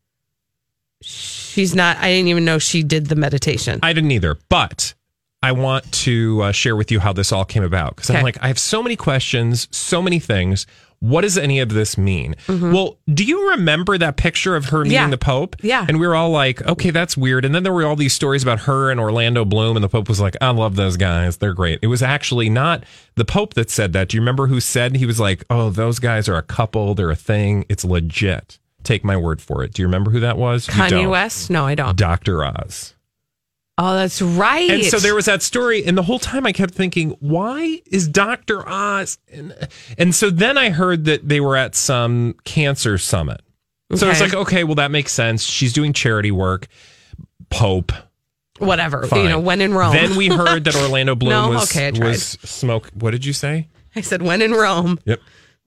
[1.02, 3.80] She's not, I didn't even know she did the meditation.
[3.82, 4.94] I didn't either, but
[5.42, 8.38] I want to uh, share with you how this all came about because I'm like,
[8.40, 10.66] I have so many questions, so many things.
[11.02, 12.36] What does any of this mean?
[12.48, 15.04] Well, do you remember that picture of her meeting Mm-hmm.
[15.06, 15.10] Yeah.
[15.10, 15.56] the Pope?
[15.60, 15.84] Yeah.
[15.88, 17.44] And we were all like, okay, that's weird.
[17.44, 20.08] And then there were all these stories about her and Orlando Bloom, and the Pope
[20.08, 21.38] was like, I love those guys.
[21.38, 21.80] They're great.
[21.82, 22.84] It was actually not
[23.16, 24.10] the Pope that said that.
[24.10, 24.94] Do you remember who said?
[24.94, 26.94] He was like, oh, those guys are a couple.
[26.94, 27.66] They're a thing.
[27.68, 28.60] It's legit.
[28.84, 29.74] Take my word for it.
[29.74, 30.68] Do you remember who that was?
[30.68, 31.10] You Kanye.
[31.10, 31.50] West?
[31.50, 31.96] No, I don't.
[31.96, 32.44] Dr.
[32.44, 32.94] Oz.
[33.78, 34.68] Oh, that's right.
[34.70, 38.06] And so there was that story, and the whole time I kept thinking, why is
[38.06, 38.68] Dr.
[38.68, 39.18] Oz?
[39.32, 39.54] And,
[39.96, 43.40] and so then I heard that they were at some cancer summit.
[43.94, 44.30] So it's Okay.
[44.30, 45.42] like, okay, well, that makes sense.
[45.44, 46.66] She's doing charity work.
[47.50, 47.92] Pope.
[48.58, 49.06] whatever.
[49.06, 49.22] Fine.
[49.24, 49.92] You know, when in Rome.
[49.92, 51.48] Then we heard that Orlando Bloom No?
[51.50, 52.88] was, Okay, I was smoke.
[52.94, 53.68] What did you say?
[53.96, 54.98] I said, when in Rome.
[55.04, 55.20] Yep.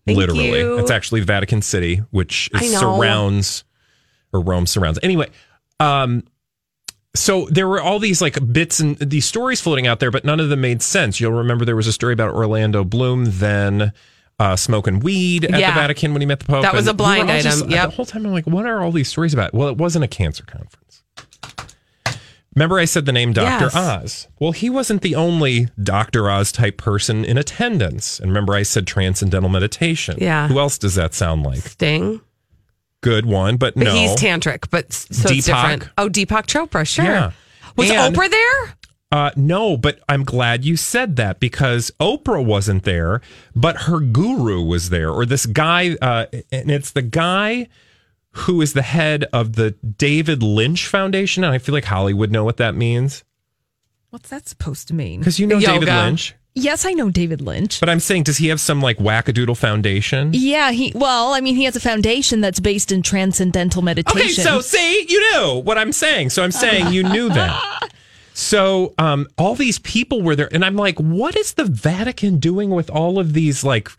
[0.08, 0.50] Thank Literally.
[0.60, 0.78] you.
[0.80, 3.64] It's actually Vatican City, which is surrounds
[4.32, 5.00] or Rome surrounds.
[5.04, 5.28] Anyway,
[5.80, 6.24] um
[7.16, 10.40] so there were all these like bits and these stories floating out there, but none
[10.40, 11.20] of them made sense.
[11.20, 13.92] You'll remember there was a story about Orlando Bloom then
[14.38, 15.72] uh, smoking weed at Yeah.
[15.74, 16.62] the Vatican when he met the Pope.
[16.62, 17.72] That was a blind we just- item.
[17.72, 17.90] Yep.
[17.90, 19.54] The whole time I'm like, what are all these stories about?
[19.54, 21.04] Well, it wasn't a cancer conference.
[22.56, 23.66] Remember, I said the name Dr.
[23.66, 23.76] Yes.
[23.76, 24.28] Oz.
[24.40, 26.30] Well, he wasn't the only Dr.
[26.30, 28.18] Oz type person in attendance.
[28.18, 30.18] And remember, I said transcendental meditation.
[30.22, 30.48] Yeah.
[30.48, 31.58] Who else does that sound like?
[31.60, 32.22] Sting.
[33.06, 33.94] Good one, but, But no.
[33.94, 35.88] he's tantric, but so it's different.
[35.96, 37.06] Oh, Deepak Chopra, sure.
[37.06, 37.32] Yeah.
[37.78, 38.76] Was And- Oprah there?
[39.12, 43.22] Uh, no, but I'm glad you said that because Oprah wasn't there,
[43.56, 47.68] but her guru was there, or this guy, uh, and it's the guy
[48.32, 51.44] who is the head of the David Lynch Foundation.
[51.44, 53.24] And I feel like Hollywood know what that means.
[54.10, 55.20] What's that supposed to mean?
[55.20, 56.34] Because you know David Lynch.
[56.58, 57.82] Yes, I know David Lynch.
[57.82, 60.32] But I'm saying, does he have some like wackadoodle foundation?
[60.34, 64.22] Yeah, he well, I mean, he has a foundation that's based in transcendental meditation.
[64.22, 66.30] Okay, so see, you knew what I'm saying.
[66.30, 67.90] So I'm saying you knew that.
[68.34, 72.70] So um, all these people were there, and I'm like, what is the Vatican doing
[72.70, 73.90] with all of these like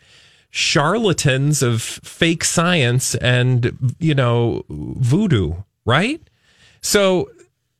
[0.50, 6.20] charlatans of fake science and you know voodoo, right?
[6.80, 7.28] So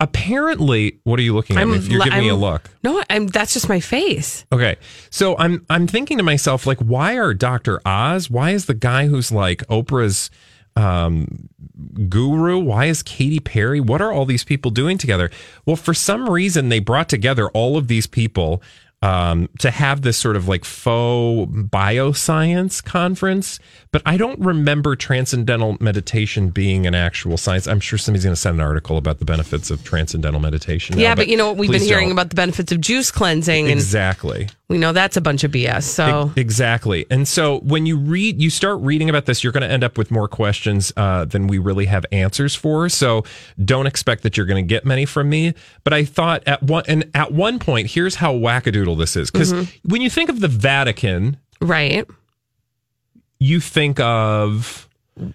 [0.00, 1.66] apparently, what are you looking at?
[1.66, 1.76] me?
[1.76, 2.70] If you're giving me a I'm- look.
[2.82, 3.26] No, I'm.
[3.26, 4.44] That's just my face.
[4.52, 4.76] Okay.
[5.10, 7.80] So I'm I'm thinking to myself, like, why are Dr.
[7.86, 8.30] Oz?
[8.30, 10.30] Why is the guy who's like Oprah's
[10.76, 11.48] um
[12.08, 12.58] guru?
[12.58, 13.80] Why is Katy Perry?
[13.80, 15.30] What are all these people doing together?
[15.64, 18.62] Well, for some reason they brought together all of these people
[19.02, 23.58] um to have this sort of like faux bioscience conference,
[23.92, 27.66] but I don't remember transcendental meditation being an actual science.
[27.66, 30.96] I'm sure somebody's going to send an article about the benefits of transcendental meditation.
[30.96, 31.58] now, yeah, but, you know what?
[31.58, 32.12] We've been hearing don't.
[32.12, 34.48] about the benefits of juice cleansing, and exactly.
[34.68, 35.84] We know that's a bunch of BS.
[35.84, 37.06] So Exactly.
[37.08, 39.96] And so when you read, you start reading about this, you're going to end up
[39.96, 42.88] with more questions uh, than we really have answers for.
[42.88, 43.22] So
[43.64, 45.54] don't expect that you're going to get many from me.
[45.84, 49.30] But I thought at one, and at one point, here's how wackadoodle this is.
[49.30, 49.72] Because Mhm.
[49.84, 52.04] when you think of the Vatican, right,
[53.38, 54.88] you think of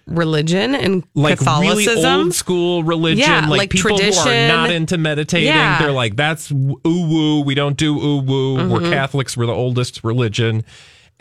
[0.06, 2.20] religion and like really Catholicism.
[2.20, 4.48] old school religion, Yeah, like, like people who are tradition.
[4.48, 5.48] not into meditating.
[5.48, 5.78] Yeah.
[5.78, 7.40] They're like, that's ooh woo.
[7.40, 8.54] We don't do ooh woo.
[8.68, 8.90] We're Mhm.
[8.92, 9.36] Catholics.
[9.36, 10.64] We're the oldest religion.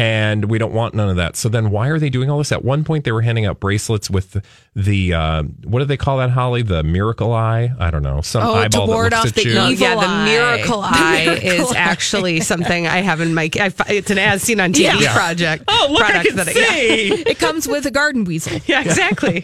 [0.02, 1.36] And we don't want none of that.
[1.36, 2.52] So then, why are they doing all this?
[2.52, 4.42] At one point, they were handing out bracelets with the,
[4.76, 6.64] the uh, what do they call that, Holly?
[6.64, 7.72] The miracle eye?
[7.78, 8.22] I don't know.
[8.22, 9.52] Some Oh, to eyeball that ward looks off at the you.
[9.52, 10.26] Evil yeah, the eye.
[10.26, 11.78] miracle The eye miracle is eye.
[11.78, 13.50] actually something I have in my.
[13.60, 15.14] I, it's an as seen on TV Yeah.
[15.14, 15.66] project.
[15.68, 17.14] Oh, look, I product can that see.
[17.28, 18.60] it comes with a garden weasel.
[18.72, 19.44] Yeah, exactly.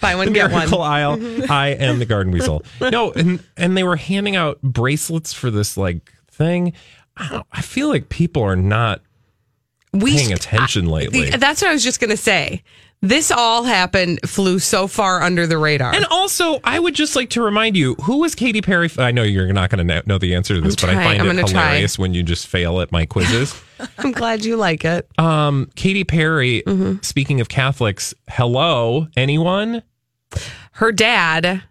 [0.00, 0.58] Buy one the get one.
[0.60, 1.18] miracle aisle.
[1.50, 2.62] I am the garden weasel.
[2.80, 6.72] No, and and they were handing out bracelets for this like thing.
[7.16, 9.00] I, don't, I feel like people are not
[9.94, 11.30] We- paying attention lately.
[11.30, 12.62] That's what I was just going to say.
[13.00, 15.92] This all happened, flew so far under the radar.
[15.94, 18.88] And also, I would just like to remind you who was Katy Perry?
[18.96, 21.26] I know you're not going to know the answer to this, but I find I'm
[21.26, 21.66] it gonna try.
[21.66, 23.60] hilarious when you just fail at my quizzes.
[23.98, 25.06] I'm glad you like it.
[25.18, 26.62] um, Katy Perry.
[26.66, 27.02] Mm-hmm.
[27.02, 29.82] Speaking of Catholics, hello, anyone?
[30.72, 31.62] Her dad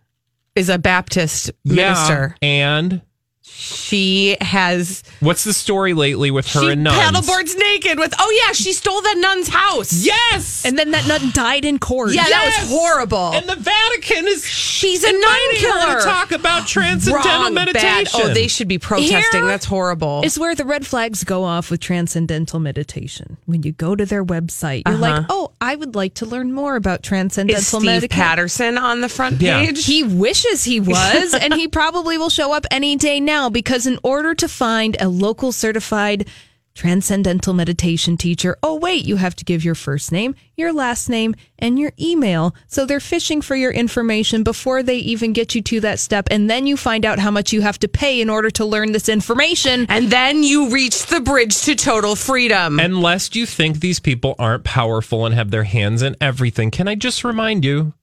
[0.55, 2.35] is a Baptist minister.
[2.43, 3.01] And
[3.45, 6.97] She has what's the story lately with her she and nuns?
[6.97, 8.13] paddleboards naked with.
[8.17, 10.05] Oh yeah, she stole that nun's house.
[10.05, 12.13] Yes, And then that nun died in court.
[12.13, 13.33] yeah, that was horrible.
[13.33, 15.99] And the Vatican is She's a nun inviting her killer.
[15.99, 17.65] to talk about transcendental Wrong, bad.
[17.73, 18.21] meditation.
[18.23, 19.41] Oh, they should be protesting.
[19.41, 20.21] Here That's horrible.
[20.23, 23.37] is where the red flags go off with transcendental meditation.
[23.45, 25.25] When you go to their website, you're like, Uh-huh.
[25.29, 28.21] oh, I would like to learn more about transcendental is Steve meditation.
[28.23, 29.65] Patterson on the front Yeah.
[29.65, 29.85] page?
[29.85, 33.99] He wishes he was, and he probably will show up any day now because, in
[34.03, 36.27] order to find a local certified
[36.75, 41.35] transcendental meditation teacher, oh, wait, you have to give your first name, your last name,
[41.59, 42.55] and your email.
[42.67, 46.27] So they're fishing for your information before they even get you to that step.
[46.31, 48.91] And then you find out how much you have to pay in order to learn
[48.91, 49.85] this information.
[49.89, 52.79] and then you reach the bridge to total freedom.
[52.79, 56.87] And lest you think these people aren't powerful and have their hands in everything, can
[56.87, 57.93] I just remind you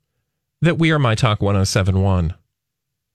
[0.61, 2.35] that we are My Talk 1071?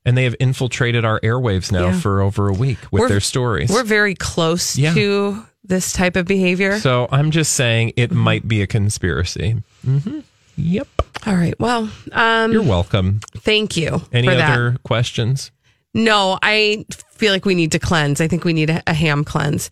[0.06, 2.00] And they have infiltrated our airwaves now Yeah.
[2.00, 3.70] for over a week with We're- their stories.
[3.72, 4.94] We're very close Yeah.
[4.94, 6.80] to this type of behavior.
[6.80, 8.20] So I'm just saying it Mm-hmm.
[8.20, 9.56] might be a conspiracy.
[9.84, 10.20] hmm
[10.58, 10.88] Yep.
[11.26, 11.60] All right.
[11.60, 13.20] Well, um, You're welcome.
[13.40, 14.52] thank you Any for that.
[14.52, 15.52] other questions?
[15.94, 18.22] No, I feel like we need to cleanse.
[18.22, 19.70] I think we need a, a ham cleanse.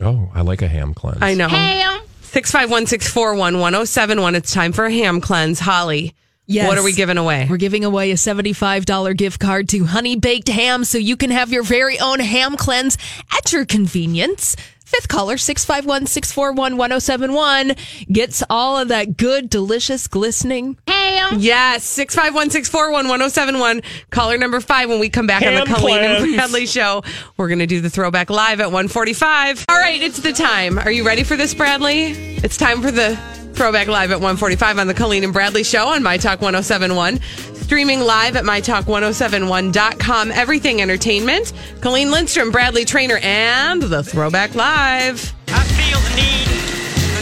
[0.00, 1.18] Oh, I like a ham cleanse.
[1.22, 1.48] I know.
[1.48, 2.00] Ham.
[2.22, 4.34] 651 641 1071.
[4.36, 5.58] It's time for a ham cleanse.
[5.60, 6.14] Holly,
[6.50, 6.66] Yes.
[6.66, 7.46] what are we giving away?
[7.48, 11.52] We're giving away a $75 gift card to Honey Baked Ham so you can have
[11.52, 12.98] your very own ham cleanse
[13.36, 14.56] at your convenience.
[14.84, 17.76] Fifth caller, 651 641 1071,
[18.10, 21.36] gets all of that good, delicious, glistening ham.
[21.38, 23.82] Yes, 651 641 1071.
[24.10, 26.34] Caller number five when we come back on the Colleen and.
[26.34, 27.04] Bradley show.
[27.36, 29.66] We're going to do the throwback live at 145.
[29.68, 30.80] All right, it's the time.
[30.80, 32.06] Are you ready for this, Bradley?
[32.42, 33.16] It's time for the
[33.60, 37.20] throwback live at 145 on the Colleen and Bradley show on My Talk 1071.
[37.56, 40.32] Streaming live at MyTalk1071.com.
[40.32, 41.52] Everything Entertainment.
[41.82, 45.34] Colleen Lindstrom, Bradley Traynor, and the throwback live.
[45.48, 46.46] I feel the need,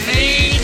[0.07, 0.61] the need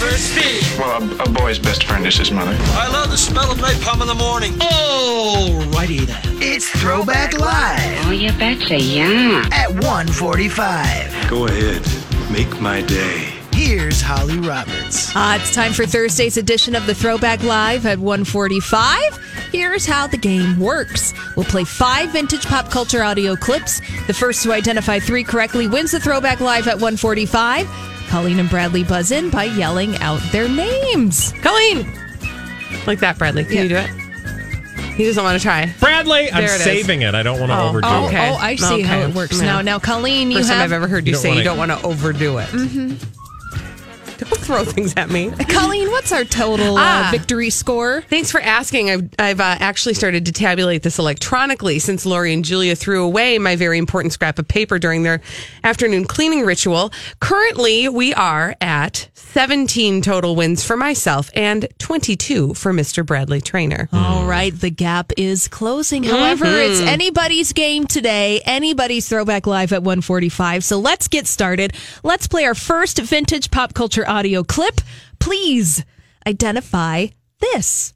[0.00, 0.64] for speed.
[0.80, 2.56] Well, a, a boy's best friend is his mother.
[2.58, 4.52] I love the smell of napalm in the morning.
[4.52, 6.22] Alrighty then.
[6.40, 8.06] It's Throwback Live.
[8.06, 9.46] Oh, you betcha, yeah.
[9.52, 11.28] At 145.
[11.28, 11.86] Go ahead.
[12.32, 13.39] Make my day.
[13.64, 15.14] Here's Holly Roberts.
[15.14, 19.18] Uh, it's time for Thursday's edition of the Throwback Live at 145.
[19.52, 21.12] Here's how the game works.
[21.36, 23.80] We'll play five vintage pop culture audio clips.
[24.06, 27.66] The first to identify three correctly wins the Throwback Live at 145.
[28.08, 31.32] Colleen and Bradley buzz in by yelling out their names.
[31.42, 31.86] Colleen!
[32.86, 33.44] Like that, Bradley.
[33.44, 33.90] Can you do it?
[34.94, 35.72] He doesn't want to try.
[35.80, 36.62] Bradley, I'm There it is.
[36.62, 37.14] saving it.
[37.14, 38.14] I don't want to Oh, overdo Oh, it.
[38.14, 39.46] oh, I see how it works Yeah.
[39.46, 39.60] now.
[39.62, 41.58] Now, Colleen, you First time have I've ever heard you, You say you wanna- don't
[41.58, 42.48] want to overdo it.
[42.48, 43.19] Mm-hmm.
[44.20, 45.30] Don't throw things at me.
[45.48, 47.08] Colleen, what's our total uh, Ah.
[47.12, 48.00] victory score?
[48.08, 48.90] Thanks for asking.
[48.90, 53.38] I've, I've uh, actually started to tabulate this electronically since Lori and Julia threw away
[53.38, 55.20] my very important scrap of paper during their
[55.62, 56.90] afternoon cleaning ritual.
[57.20, 63.06] Currently, we are at 17 total wins for myself and 22 for Mr.
[63.06, 63.88] Bradley Traynor.
[63.92, 66.02] All right, the gap is closing.
[66.02, 66.70] However, Mhm.
[66.70, 70.64] it's anybody's game today, anybody's throwback live at 145.
[70.64, 71.74] So let's get started.
[72.02, 74.80] Let's play our first vintage pop culture audio clip.
[75.18, 75.84] Please
[76.26, 77.06] identify
[77.40, 77.94] this.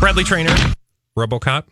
[0.00, 0.54] Bradley Traynor,
[1.18, 1.64] RoboCop.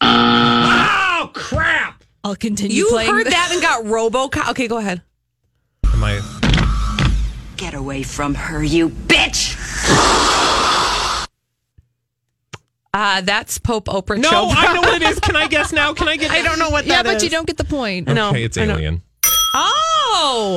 [0.00, 2.02] Oh, crap.
[2.24, 3.10] I'll continue You playing.
[3.10, 4.50] heard that and got Robocop.
[4.50, 5.02] Okay, go ahead.
[5.92, 6.20] Am I?
[7.56, 9.56] Get away from her, you bitch!
[12.94, 14.54] Uh, that's Pope Oprah No, Chopra.
[14.56, 15.20] I know what it is.
[15.20, 15.92] Can I guess now?
[15.94, 16.30] Can I get?
[16.30, 16.96] I don't know what that is.
[16.96, 17.22] yeah, but is.
[17.24, 18.08] you don't get the point.
[18.08, 18.30] I know.
[18.30, 18.74] Okay, it's I know.
[18.74, 19.02] Alien.
[19.54, 19.87] Oh.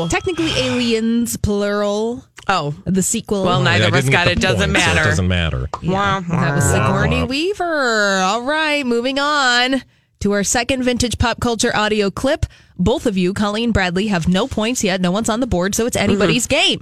[0.10, 2.24] Technically, aliens, plural.
[2.48, 2.74] Oh.
[2.86, 3.44] The sequel.
[3.46, 4.36] Well, neither of us got it.
[4.36, 5.02] the Doesn't point, so matter.
[5.02, 5.70] it doesn't matter.
[5.84, 6.72] Wah, That was wah.
[6.72, 8.18] Sigourney Weaver.
[8.22, 9.84] All right, moving on
[10.22, 12.46] to our second vintage pop culture audio clip.
[12.78, 15.02] Both of you, Colleen Bradley, have no points yet.
[15.02, 16.80] No one's on the board, so it's anybody's game.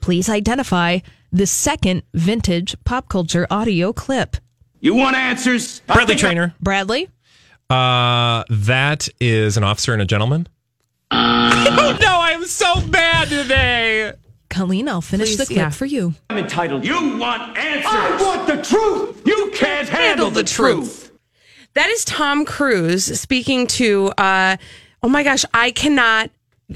[0.00, 0.98] Please identify
[1.30, 4.36] the second vintage pop culture audio clip.
[4.80, 5.80] You want answers?
[5.86, 6.54] Bradley Traynor.
[6.60, 7.08] Bradley?
[7.70, 10.46] Uh, that is an officer and a gentleman.
[11.14, 14.12] oh no, I'm so bad today.
[14.48, 15.70] Colleen, I'll finish Please, the clip yeah.
[15.70, 16.14] for you.
[16.30, 16.84] I'm entitled.
[16.84, 17.84] You want answers?
[17.86, 19.22] I want the truth.
[19.26, 21.12] You can't handle, the, truth.
[21.74, 24.08] That is Tom Cruise speaking to.
[24.16, 24.56] Uh,
[25.02, 26.30] oh my gosh, I cannot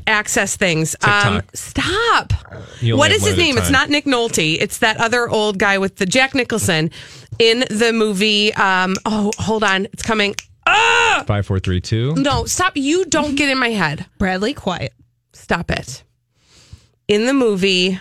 [0.07, 0.96] access things.
[1.03, 2.33] Um, stop.
[2.81, 3.59] You only What have is one his name?
[3.59, 4.59] It's not Nick Nolte.
[4.61, 6.90] It's that other old guy with the Jack Nicholson
[7.38, 8.53] in the movie.
[8.55, 10.35] Um, oh, hold on, it's coming.
[10.66, 11.24] Ah!
[11.26, 12.14] Five, four, three, two.
[12.14, 12.76] No, stop.
[12.76, 14.07] You don't get in my head.
[14.18, 14.92] Bradley, quiet.
[15.33, 16.02] Stop it.
[17.09, 17.98] In the movie.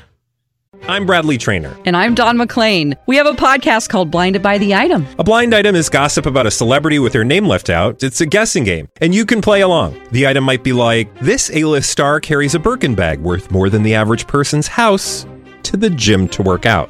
[0.87, 1.75] I'm Bradley Traynor.
[1.85, 2.95] And I'm Don McClain.
[3.07, 5.07] We have a podcast called Blinded by the Item.
[5.17, 8.03] A blind item is gossip about a celebrity with their name left out.
[8.03, 9.99] It's a guessing game, and you can play along.
[10.11, 13.83] The item might be like this: A-list star carries a Birkin bag worth more than
[13.83, 15.25] the average person's house
[15.63, 16.89] to the gym to work out.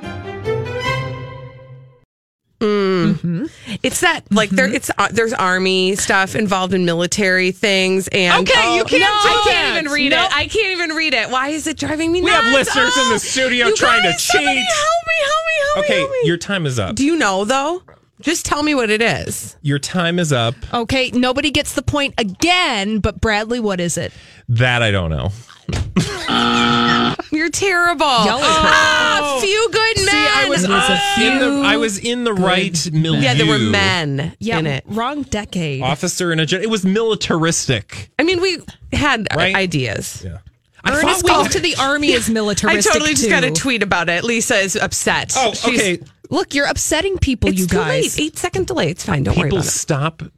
[2.61, 3.51] Mm.
[3.83, 4.67] It's that like there.
[4.71, 9.29] It's uh, there's army stuff involved in military things and Okay, you can't no, do
[9.29, 10.25] I can't even read Nope.
[10.29, 10.35] it.
[10.35, 11.29] I can't even read it.
[11.29, 12.43] Why is it driving me nuts?
[12.45, 12.69] We nuts?
[12.73, 14.67] have listeners in the Oh, studio you trying to guys, somebody cheat.
[14.67, 15.13] Help me!
[15.23, 15.53] Help me!
[15.63, 15.81] Help me!
[15.83, 16.17] Okay, help me.
[16.25, 16.95] your time is up.
[16.95, 17.81] Do you know though?
[18.21, 19.57] Just tell me what it is.
[19.63, 20.53] Your time is up.
[20.71, 24.13] Okay, nobody gets the point again, but Bradley, what is it?
[24.47, 25.31] That I don't know.
[27.31, 28.05] You're terrible.
[28.05, 30.07] Y'all ah, few good men.
[30.07, 33.21] See, I was, It a uh, in the, I was in the right milieu.
[33.21, 34.83] yeah, there were men Yeah, in it.
[34.87, 35.81] wrong decade.
[35.81, 38.09] Officer and a gen- It was militaristic.
[38.19, 38.59] I mean, we
[38.93, 39.55] had uh, Right?
[39.55, 40.23] ideas.
[40.25, 40.39] Yeah.
[40.85, 42.91] Ernest goes to the army is militaristic.
[42.93, 43.29] I militaristic totally just too.
[43.29, 44.23] got a tweet about it.
[44.23, 45.33] Lisa is upset.
[45.37, 45.99] Oh, She's- okay.
[46.29, 48.17] Look, you're upsetting people, It's you too guys.
[48.17, 48.25] late.
[48.27, 48.89] Eight second delay.
[48.89, 49.23] It's fine.
[49.23, 49.69] Don't worry People about it.
[49.69, 50.29] People stop You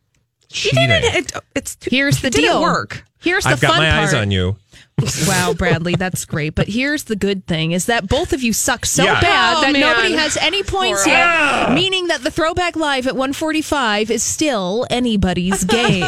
[0.50, 0.88] cheating.
[0.90, 1.16] did it.
[1.16, 2.62] It- it's too, Here's the it didn't deal.
[2.62, 3.04] work.
[3.20, 4.08] Here's the I've got fun my part.
[4.08, 4.56] eyes on you.
[5.28, 6.56] Wow, Bradley, that's great.
[6.56, 9.20] But here's the good thing is that both of you suck so Yeah.
[9.20, 9.82] bad Oh, that man.
[9.82, 11.72] nobody has any points Poor- yet, Ah.
[11.74, 16.06] meaning that the throwback live at 145 is still anybody's game.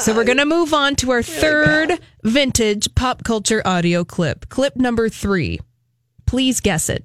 [0.00, 4.48] so we're going to move on to our third vintage pop culture audio clip.
[4.48, 5.60] Clip number 3.
[6.26, 7.04] Please guess it.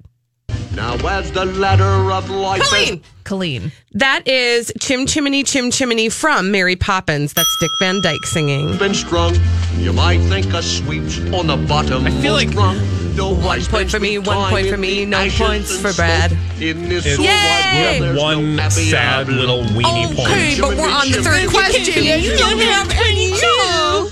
[0.74, 3.02] Now, as the ladder of life Colleen.
[3.24, 3.72] Colleen.
[3.92, 7.32] That is Chim Chimney Chim Chimney from Mary Poppins.
[7.32, 8.76] That's Dick Van Dyke singing.
[8.78, 9.34] been strung,
[9.76, 12.06] you might think a sweep's on the bottom.
[12.06, 12.78] I feel like- rung.
[13.16, 16.30] No One point for me, one point for me, no points for Brad.
[16.60, 17.26] In this It's wide
[17.74, 18.00] Yay!
[18.00, 20.60] world, one no sad little weenie Okay, point.
[20.60, 22.04] but we're on the third question.
[22.04, 24.08] You don't have any no.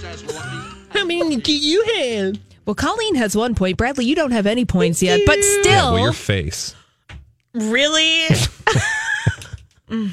[0.90, 2.34] How many do you have?
[2.68, 3.78] Well, Colleen has one point.
[3.78, 5.94] Bradley, you don't have any points yet, but Yeah, still.
[5.94, 6.74] well, your face.
[7.54, 8.26] Really?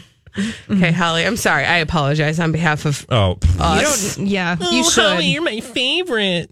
[0.71, 1.65] okay, Holly, I'm sorry.
[1.65, 5.19] I apologize on behalf of Oh, you don't, yeah, you oh, should.
[5.25, 6.49] you're my favorite.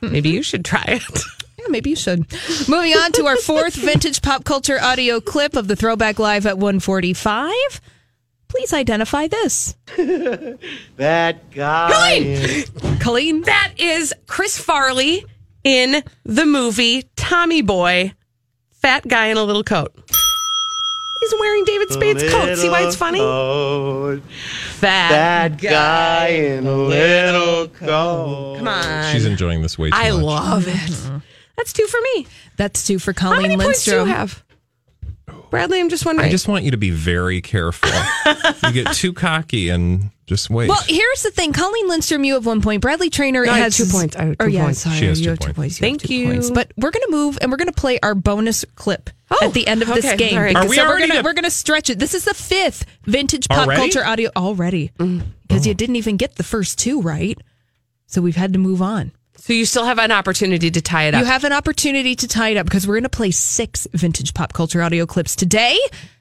[0.00, 1.02] Maybe you should try it.
[1.58, 2.20] Yeah, maybe you should.
[2.68, 6.58] Moving on to our fourth vintage pop culture audio clip of the Throwback Live at
[6.58, 7.50] 145.
[8.48, 9.76] Please identify this.
[10.96, 11.90] That guy.
[11.92, 12.98] Colleen!
[13.00, 13.40] Colleen.
[13.42, 15.24] That is Chris Farley
[15.64, 18.12] in the movie Tommy Boy,
[18.72, 19.92] fat guy in a little coat.
[21.20, 22.56] He's wearing David Spade's coat.
[22.56, 23.18] See why it's funny?
[23.18, 24.22] Coat.
[24.74, 28.56] Fat, That guy in a little coat.
[28.58, 29.12] Come on.
[29.12, 30.22] She's enjoying this way too I much.
[30.22, 30.72] love it.
[30.74, 31.18] Mm-hmm.
[31.56, 32.26] That's two for me.
[32.56, 34.16] That's two for How Colleen many points do you Lindstrom.
[34.18, 34.44] have?
[35.50, 36.28] Bradley, I'm just wondering.
[36.28, 37.90] I just want you to be very careful.
[38.64, 40.68] you get too cocky and just wait.
[40.68, 41.52] Well, here's the thing.
[41.52, 42.82] Colleen Lindstrom, you have one point.
[42.82, 44.16] Bradley Traynor No, I have has two points.
[44.16, 44.80] I have or two oh, yeah, points.
[44.80, 45.56] sorry, She has you two have two points.
[45.56, 45.80] points.
[45.80, 46.26] You Thank two you.
[46.26, 46.50] Points.
[46.50, 49.54] But we're going to move and we're going to play our bonus clip Oh, at
[49.54, 50.36] the end of this game.
[50.36, 50.50] All right.
[50.50, 51.98] Because Are we so we're already gonna we're gonna stretch it.
[51.98, 53.80] This is the fifth vintage pop Already?
[53.80, 55.22] culture audio already mm.
[55.42, 55.74] because you oh.
[55.74, 57.38] didn't even get the first two right.
[58.06, 59.12] So we've had to move on.
[59.38, 61.20] So you still have an opportunity to tie it up.
[61.20, 64.34] You have an opportunity to tie it up because we're going to play six vintage
[64.34, 65.78] pop culture audio clips today.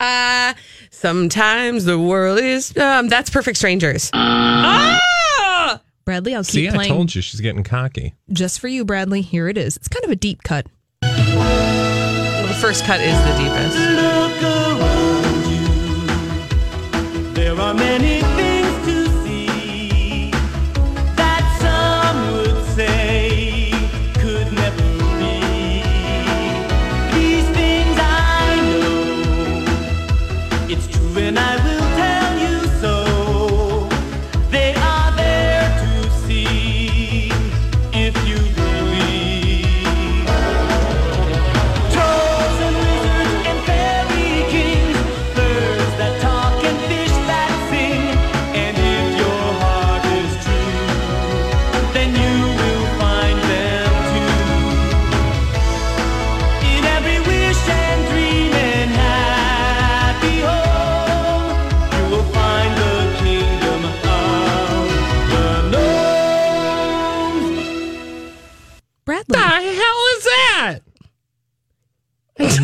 [0.00, 0.54] Uh,
[0.90, 2.76] sometimes the world is.
[2.76, 4.10] Um, that's Perfect Strangers.
[4.12, 5.80] Ah!
[6.04, 8.14] Bradley, I'll keep See, I told you she's getting cocky.
[8.32, 9.22] just for you, Bradley.
[9.22, 9.76] Here it is.
[9.76, 10.66] It's kind of a deep cut.
[11.02, 14.55] Well, the first cut is the deepest.
[17.46, 18.45] There are many things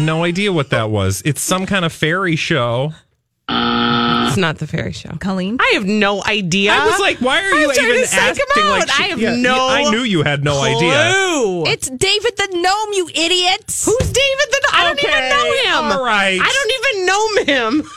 [0.02, 1.22] no idea what that was.
[1.24, 2.92] It's some kind of fairy show.
[3.48, 5.10] It's not the fairy show.
[5.20, 5.58] Colleen.
[5.60, 6.72] I have no idea.
[6.72, 8.64] I was like, why are I you was trying even to psych him asking?
[8.70, 11.12] Like, she- I have yeah, no I knew you had no idea.
[11.12, 11.66] clue.
[11.66, 13.84] It's David the Gnome, you idiots.
[13.84, 14.60] Who's David the?
[14.62, 14.80] Gnome?
[14.80, 15.52] I don't even Okay, know
[15.90, 15.98] him.
[15.98, 16.40] all right.
[16.40, 17.90] I don't even know him.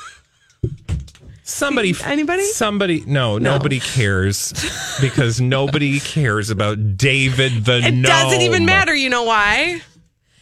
[1.43, 2.43] Somebody, Anybody?
[2.43, 4.51] Somebody, no, nobody cares
[4.99, 7.99] because nobody cares about David the Gnome.
[7.99, 8.93] It doesn't even matter.
[8.95, 9.81] You know why?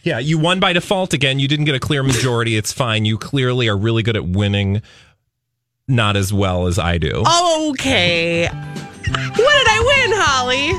[0.04, 1.38] Yeah, you won by default again.
[1.38, 2.56] You didn't get a clear majority.
[2.56, 3.04] It's fine.
[3.06, 4.82] You clearly are really good at winning,
[5.88, 7.24] not as well as I do.
[7.70, 8.46] Okay.
[8.46, 10.70] What did I win, Holly?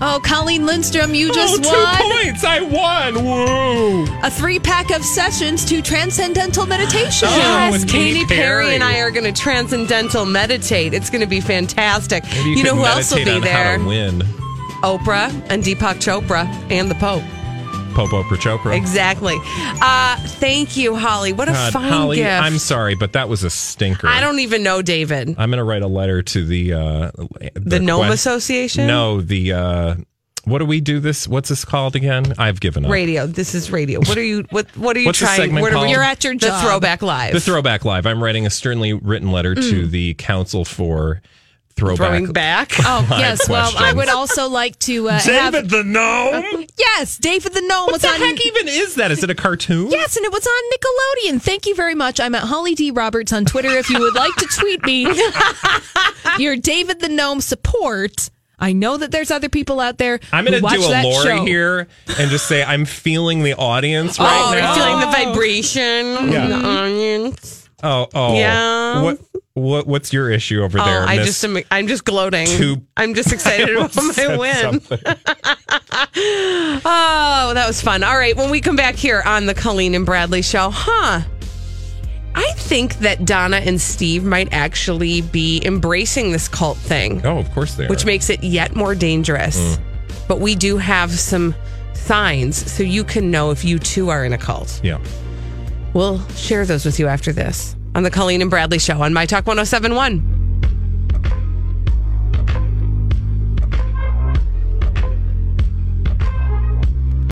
[0.00, 2.44] Oh, Colleen Lindstrom, you just Oh, two won points.
[2.44, 3.24] I won.
[3.24, 4.04] Woo.
[4.22, 7.26] a three pack of sessions to Transcendental Meditation.
[7.28, 8.64] Oh, yes, with Katy Katy Perry.
[8.66, 8.74] Perry.
[8.76, 10.94] and I are going to transcendental meditate.
[10.94, 12.22] It's going to be fantastic.
[12.22, 13.78] Maybe you, know who else will be on How there?
[13.78, 14.20] to win.
[14.84, 17.24] Oprah and Deepak Chopra and the Pope.
[18.06, 18.76] Popo Chopra.
[18.76, 19.34] Exactly.
[19.42, 21.32] Uh, thank you, Holly.
[21.32, 22.30] What a God, fine Holly, gift.
[22.42, 24.06] I'm sorry, but that was a stinker.
[24.06, 25.30] I don't even know David.
[25.36, 27.10] I'm going to write a letter to the uh,
[27.54, 28.86] The Gnome quest- Association?
[28.86, 29.94] No, the uh,
[30.44, 31.26] what do we do this?
[31.26, 32.34] What's this called again?
[32.38, 32.90] I've given up.
[32.92, 33.26] Radio.
[33.26, 33.98] This is radio.
[33.98, 34.44] What are you?
[34.50, 35.36] What What are you What's trying?
[35.36, 36.62] segment what are we- You're at your job.
[36.62, 36.68] the.
[36.68, 37.32] Throwback Live.
[37.32, 38.06] The Throwback Live.
[38.06, 39.90] I'm writing a sternly written letter to Mm.
[39.90, 41.20] the Council for
[41.78, 41.96] Throwback.
[41.96, 42.72] Throwing back.
[42.90, 43.48] Oh, yes.
[43.48, 45.52] Well, I would also like to uh, have.
[45.52, 46.64] David the Gnome.
[46.78, 48.18] Yes, David the Gnome What was the on.
[48.20, 49.10] heck even is that?
[49.10, 49.90] Is it a cartoon?
[49.90, 51.42] Yes, and it was on Nickelodeon.
[51.42, 52.18] Thank you very much.
[52.20, 52.90] I'm at Holly D.
[52.90, 53.68] Roberts on Twitter.
[53.68, 55.06] If you would like to tweet me
[56.38, 60.18] your David the Gnome support, I know that there's other people out there.
[60.32, 61.44] I'm going to watch do a that Lori show.
[61.44, 64.74] here and just say I'm feeling the audience right oh, now.
[64.74, 66.48] you're feeling the vibration Yeah.
[66.48, 67.68] the onions.
[67.82, 68.34] Oh, oh.
[68.36, 69.02] Yeah.
[69.02, 69.20] What
[69.58, 71.02] what what's your issue over there?
[71.02, 71.58] oh, I Miss just am.
[71.70, 72.46] I'm just gloating.
[72.46, 74.80] Two- I'm just excited about my win.
[76.20, 78.02] Oh, that was fun.
[78.02, 81.20] All right, when we come back here on the Colleen and Bradley show, huh?
[82.34, 87.50] I think that Donna and Steve might actually be embracing this cult thing, Oh, of
[87.52, 87.88] course they are.
[87.88, 89.58] which makes it yet more dangerous.
[89.58, 89.80] Mm.
[90.28, 91.54] But we do have some
[91.94, 94.80] signs so you can know if you too are in a cult.
[94.84, 94.98] yeah.
[95.94, 99.26] We'll share those with you after this on the Colleen and Bradley show on My
[99.26, 100.47] Talk 1071.